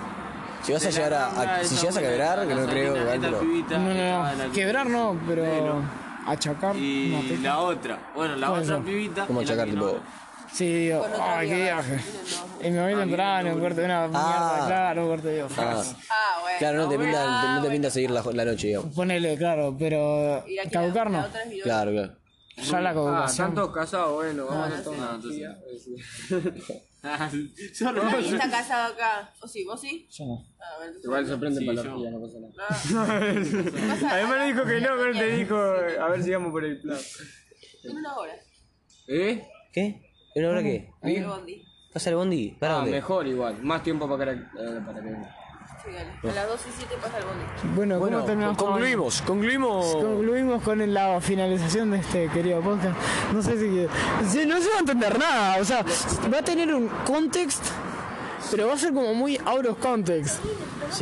Si 0.64 0.72
vas 0.72 0.86
a 0.86 0.90
llegar 0.90 1.14
a, 1.14 1.26
a- 1.60 1.64
si 1.64 1.76
llegas 1.76 1.96
a 1.96 2.00
quebrar, 2.00 2.46
que 2.48 2.54
no 2.54 2.66
creo, 2.66 2.94
No, 2.96 3.78
no, 3.78 4.34
no. 4.46 4.52
Quebrar 4.52 4.86
no, 4.88 5.16
pero 5.28 5.82
achacar. 6.26 6.76
Y 6.76 7.12
te- 7.28 7.38
la 7.38 7.58
otra, 7.60 7.98
bueno, 8.14 8.36
la 8.36 8.52
otra 8.52 8.64
ser. 8.76 8.82
pibita. 8.84 9.26
¿Cómo 9.26 9.40
achacar, 9.40 9.68
tipo? 9.68 9.86
no- 9.86 10.22
Sí, 10.52 10.66
digo, 10.66 11.06
ay, 11.18 11.48
qué 11.48 11.54
viaje. 11.62 11.98
Y 12.62 12.70
me 12.70 12.82
voy 12.82 12.94
temprano, 12.94 13.54
un 13.54 13.60
corte 13.60 13.80
de 13.80 13.84
una 13.86 14.06
mierda, 14.06 14.64
claro, 14.66 15.02
un 15.04 15.08
corte 15.08 15.28
de 15.28 15.40
Ah, 15.42 15.46
Ah, 15.48 16.38
bueno. 16.42 16.58
claro, 16.58 16.78
no 16.82 16.88
te 16.90 16.98
pinta, 16.98 17.22
Ah, 17.24 17.42
no 17.42 17.54
te 17.54 17.58
bueno. 17.60 17.72
pinta 17.72 17.90
seguir 17.90 18.10
la, 18.10 18.22
la 18.34 18.44
noche, 18.44 18.66
digamos. 18.66 18.94
Ponele, 18.94 19.36
claro, 19.38 19.74
pero 19.78 20.44
caducar 20.70 21.10
no. 21.10 21.24
Claro, 21.62 21.92
claro. 21.92 22.12
Ya 22.54 22.80
la 22.82 22.90
Ah, 22.90 22.92
caducación. 22.94 23.28
están 23.30 23.54
todos 23.54 23.72
casados, 23.72 24.12
bueno, 24.12 24.44
vamos 24.46 24.78
a 24.78 24.82
tomar. 24.82 25.18
Nadie 27.02 28.28
está 28.28 28.50
casado 28.50 28.94
acá. 28.94 29.32
¿O 29.40 29.48
sí? 29.48 29.64
¿Vos 29.64 29.80
sí? 29.80 30.06
Yo 30.10 30.24
no. 30.26 30.44
Ah, 30.60 30.64
bueno, 30.76 30.86
entonces- 30.96 31.04
Igual 31.04 31.26
se 31.26 31.36
prende 31.36 31.66
para 31.66 31.82
la 31.82 31.94
orgía, 31.94 32.10
no 32.10 32.20
pasa 32.20 32.38
nada. 32.40 33.88
Pasa- 33.94 34.10
Además 34.14 34.38
le 34.38 34.46
dijo 34.52 34.64
que 34.66 34.80
no, 34.80 34.88
pero 34.96 35.12
te 35.12 35.36
dijo, 35.36 35.56
a 35.56 36.08
ver 36.08 36.22
si 36.22 36.30
vamos 36.30 36.50
por 36.52 36.64
el 36.64 36.80
plan. 36.80 36.98
En 37.84 37.96
una 37.96 38.16
hora. 38.16 38.34
¿Eh? 39.08 39.42
¿Qué? 39.72 40.00
¿En 40.34 40.44
una 40.44 40.52
hora 40.52 40.62
qué? 40.62 40.90
El 41.02 41.26
bondi. 41.26 41.64
¿Pasa 41.92 42.10
el 42.10 42.16
bondi? 42.16 42.50
¿Para 42.58 42.74
Ah, 42.74 42.76
dónde? 42.78 42.92
mejor 42.92 43.26
igual. 43.26 43.62
Más 43.62 43.82
tiempo 43.82 44.08
para 44.08 44.34
que, 44.34 44.40
eh, 44.40 44.80
para 44.86 45.02
que 45.02 45.10
Sí, 45.84 45.90
dale. 45.90 46.10
A 46.32 46.34
las 46.34 46.48
12 46.48 46.68
y 46.68 46.72
7 46.78 46.94
pasa 47.02 47.18
el 47.18 47.24
bondi. 47.24 47.44
Bueno, 47.74 47.94
¿cómo 47.96 48.06
Bueno, 48.10 48.24
terminamos? 48.24 48.56
con- 48.56 48.68
concluimos, 48.68 49.22
concluimos. 49.22 49.86
Concluimos 49.96 50.62
con 50.62 50.94
la 50.94 51.20
finalización 51.20 51.90
de 51.90 51.98
este 51.98 52.28
querido 52.28 52.60
podcast. 52.60 52.96
No 53.32 53.42
sé 53.42 53.58
si, 53.58 53.88
si 54.28 54.46
no 54.46 54.60
se 54.60 54.68
va 54.70 54.76
a 54.76 54.78
entender 54.80 55.18
nada. 55.18 55.56
O 55.60 55.64
sea, 55.64 55.84
va 56.32 56.38
a 56.38 56.42
tener 56.42 56.72
un 56.72 56.88
context, 57.04 57.64
pero 58.52 58.66
va 58.68 58.74
a 58.74 58.78
ser 58.78 58.92
como 58.92 59.14
muy 59.14 59.38
out 59.46 59.66
of 59.66 59.78
context. 59.78 60.38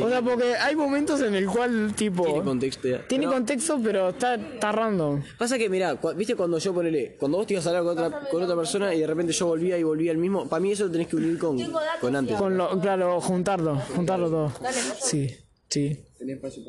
O 0.00 0.08
sea, 0.08 0.22
porque 0.22 0.54
hay 0.54 0.76
momentos 0.76 1.20
en 1.20 1.34
el 1.34 1.46
cual 1.46 1.92
tipo 1.96 2.22
Tiene 2.24 2.42
contexto. 2.42 2.86
ya. 2.88 3.06
tiene 3.08 3.26
No, 3.26 3.32
contexto, 3.32 3.80
pero 3.82 4.10
está, 4.10 4.36
está 4.36 4.70
random. 4.70 5.20
Pasa 5.36 5.58
que, 5.58 5.68
mirá, 5.68 5.98
viste 6.16 6.36
cuando 6.36 6.58
yo 6.58 6.72
ponele, 6.72 7.16
cuando 7.18 7.38
vos 7.38 7.46
te 7.48 7.54
ibas 7.54 7.66
a 7.66 7.70
hablar 7.70 7.82
con 7.82 7.92
otra, 8.04 8.20
con 8.30 8.42
otra 8.42 8.54
persona 8.56 8.94
y 8.94 9.00
de 9.00 9.06
repente 9.08 9.32
yo 9.32 9.46
volvía 9.46 9.76
y 9.76 9.82
volvía 9.82 10.12
al 10.12 10.18
mismo, 10.18 10.48
para 10.48 10.60
mí 10.60 10.70
eso 10.70 10.84
lo 10.84 10.92
tenés 10.92 11.08
que 11.08 11.16
unir 11.16 11.38
con, 11.38 11.58
con 12.00 12.14
antes. 12.16 12.36
Con 12.36 12.56
lo, 12.56 12.80
claro, 12.80 13.20
juntarlo, 13.20 13.76
juntarlo 13.96 14.30
todo. 14.30 14.52
Sí, 15.00 15.36
sí. 15.70 15.98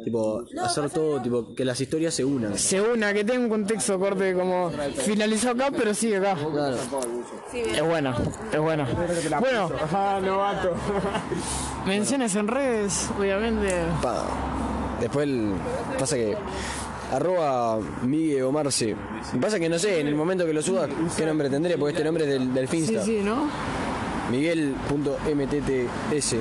Tipo, 0.05 0.45
hacer 0.63 0.89
todo, 0.91 1.21
tipo, 1.21 1.53
que 1.53 1.65
las 1.65 1.81
historias 1.81 2.13
se 2.13 2.23
unan. 2.23 2.57
Se 2.57 2.81
una, 2.81 3.13
que 3.13 3.25
tenga 3.25 3.41
un 3.43 3.49
contexto 3.49 3.99
corte 3.99 4.33
como 4.33 4.71
finalizó 5.03 5.49
acá, 5.49 5.69
pero 5.75 5.93
sigue 5.93 6.15
acá. 6.17 6.35
Claro. 6.35 6.77
Es 7.53 7.83
buena, 7.83 8.15
es. 8.53 8.87
Bueno, 9.41 9.69
Ah, 9.91 10.21
novato. 10.23 10.73
menciones 11.85 12.33
en 12.35 12.47
redes, 12.47 13.09
obviamente. 13.19 13.73
Pa. 14.01 14.23
Después 15.01 15.27
el- 15.27 15.51
pasa 15.99 16.15
que 16.15 16.37
arroba 17.11 17.77
Migue 18.03 18.41
o 18.43 18.53
Marce. 18.53 18.95
Pasa 19.41 19.59
que 19.59 19.67
no 19.67 19.77
sé, 19.79 19.99
en 19.99 20.07
el 20.07 20.15
momento 20.15 20.45
que 20.45 20.53
lo 20.53 20.61
subas, 20.61 20.89
qué 21.17 21.25
nombre 21.25 21.49
tendré, 21.49 21.77
porque 21.77 21.91
este 21.91 22.05
nombre 22.05 22.23
es 22.23 22.29
del, 22.29 22.53
del 22.53 22.69
Sí, 22.69 22.77
Finsta. 22.77 23.03
sí, 23.03 23.19
¿no? 23.21 23.49
Miguel.mtts. 24.31 26.35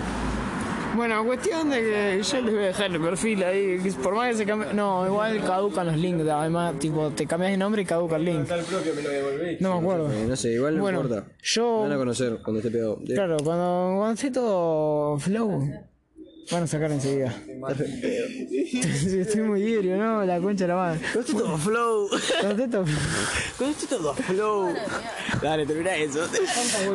Bueno, 1.00 1.24
cuestión 1.24 1.70
de 1.70 1.80
que 1.80 2.22
yo 2.22 2.40
les 2.42 2.52
voy 2.54 2.62
a 2.62 2.66
dejar 2.66 2.90
el 2.90 3.00
perfil 3.00 3.42
ahí, 3.42 3.78
por 4.02 4.14
más 4.14 4.32
que 4.32 4.36
se 4.36 4.44
cambie... 4.44 4.74
No, 4.74 5.06
igual 5.06 5.42
caducan 5.42 5.86
los 5.86 5.96
links, 5.96 6.28
además, 6.28 6.78
tipo, 6.78 7.08
te 7.08 7.26
cambias 7.26 7.52
de 7.52 7.56
nombre 7.56 7.80
y 7.80 7.84
caduca 7.86 8.16
el 8.16 8.24
link. 8.26 8.46
No 9.60 9.72
me 9.72 9.80
acuerdo. 9.80 10.10
No 10.28 10.36
sé, 10.36 10.52
igual 10.52 10.76
no 10.76 10.82
Bueno, 10.82 11.00
importa. 11.00 11.26
yo- 11.42 11.76
Me 11.84 11.88
van 11.88 11.92
a 11.92 11.96
conocer 11.96 12.38
cuando 12.44 12.58
esté 12.60 12.70
pegado. 12.70 12.98
Claro, 13.14 13.38
cuando, 13.42 13.94
cuando 13.96 14.12
esté 14.12 14.30
todo 14.30 15.18
flow, 15.18 15.70
van 16.52 16.62
a 16.64 16.66
sacar 16.66 16.92
enseguida. 16.92 17.34
Estoy 18.70 19.40
muy 19.40 19.62
híbrido, 19.62 19.96
¿no? 19.96 20.22
La 20.26 20.38
concha 20.38 20.64
de 20.64 20.68
la 20.68 20.76
madre. 20.76 21.00
Cuando 21.00 21.20
esté 21.20 21.32
todo 21.32 21.56
flow. 21.56 22.08
Cuando 22.40 22.62
esté 22.62 22.68
todo- 22.76 22.84
Cuando 23.56 23.76
esté 23.78 23.86
todo 23.86 24.14
flow. 24.14 24.74
Dale, 25.42 25.64
termina 25.64 25.96
eso. 25.96 26.20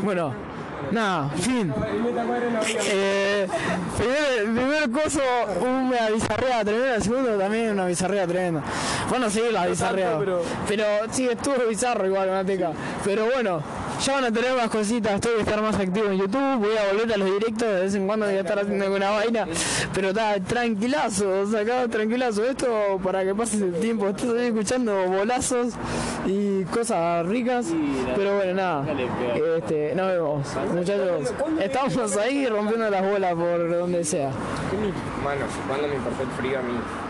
Bueno, 0.04 0.32
nada, 0.96 1.30
fin. 1.30 1.74
Eh, 2.88 3.48
primer, 3.98 4.56
primer 4.56 4.92
coso, 4.92 5.22
una 5.62 6.10
bizarreada 6.10 6.64
tremenda. 6.64 6.96
El 6.96 7.04
segundo 7.04 7.38
también 7.38 7.72
una 7.72 7.86
bizarreada 7.86 8.28
tremenda. 8.28 8.64
Bueno, 9.10 9.30
sí, 9.30 9.42
la 9.52 9.68
bizarreada. 9.68 10.20
Pero... 10.68 10.86
sí, 11.12 11.28
estuvo 11.28 11.56
bizarro 11.68 12.08
igual, 12.08 12.30
Mateca. 12.32 12.72
Pero 13.04 13.26
bueno, 13.26 13.62
ya 14.04 14.14
van 14.14 14.26
a 14.26 14.32
tener 14.32 14.56
más 14.56 14.70
cositas. 14.70 15.20
Tengo 15.22 15.36
que 15.36 15.42
estar 15.42 15.62
más 15.62 15.80
activo 15.80 16.08
en 16.08 16.18
YouTube. 16.18 16.58
Voy 16.60 16.78
a 16.78 16.92
volver 16.92 17.14
a 17.14 17.18
los 17.18 17.32
directos. 17.32 17.68
De 17.68 17.82
vez 17.82 17.96
en 17.96 18.08
cuando 18.08 18.26
voy 18.26 18.36
a 18.36 18.42
estar 18.42 18.60
haciendo 18.60 18.86
alguna 18.86 19.12
vaina. 19.12 19.48
Pero 19.94 20.10
está 20.10 20.40
tranquilazo, 20.40 21.42
o 21.42 21.46
sea, 21.48 21.62
acá 21.62 21.88
tranquilazo. 21.88 22.44
Esto 22.44 23.00
para 23.04 23.24
que 23.24 23.34
pases 23.34 23.62
el 23.62 23.74
tiempo. 23.80 24.08
Estoy 24.10 24.48
escuchando 24.48 25.08
bolazos 25.08 25.74
y 26.26 26.64
cosas 26.66 27.26
ricas. 27.26 27.68
Pero 28.16 28.36
bueno, 28.36 28.54
nada. 28.54 28.86
Este, 29.58 29.96
nos 29.96 30.08
vemos, 30.08 30.48
muchachos. 30.74 31.34
Estamos 31.60 32.18
ahí 32.18 32.48
rompiendo 32.48 32.90
las 32.90 33.04
bolas 33.04 33.34
por 33.34 33.70
donde 33.70 34.04
sea. 34.04 34.30
Mano, 35.24 35.88
mi 35.88 35.98
papel 35.98 36.28
frío 36.38 36.60
a 36.60 36.62
mí. 36.62 37.05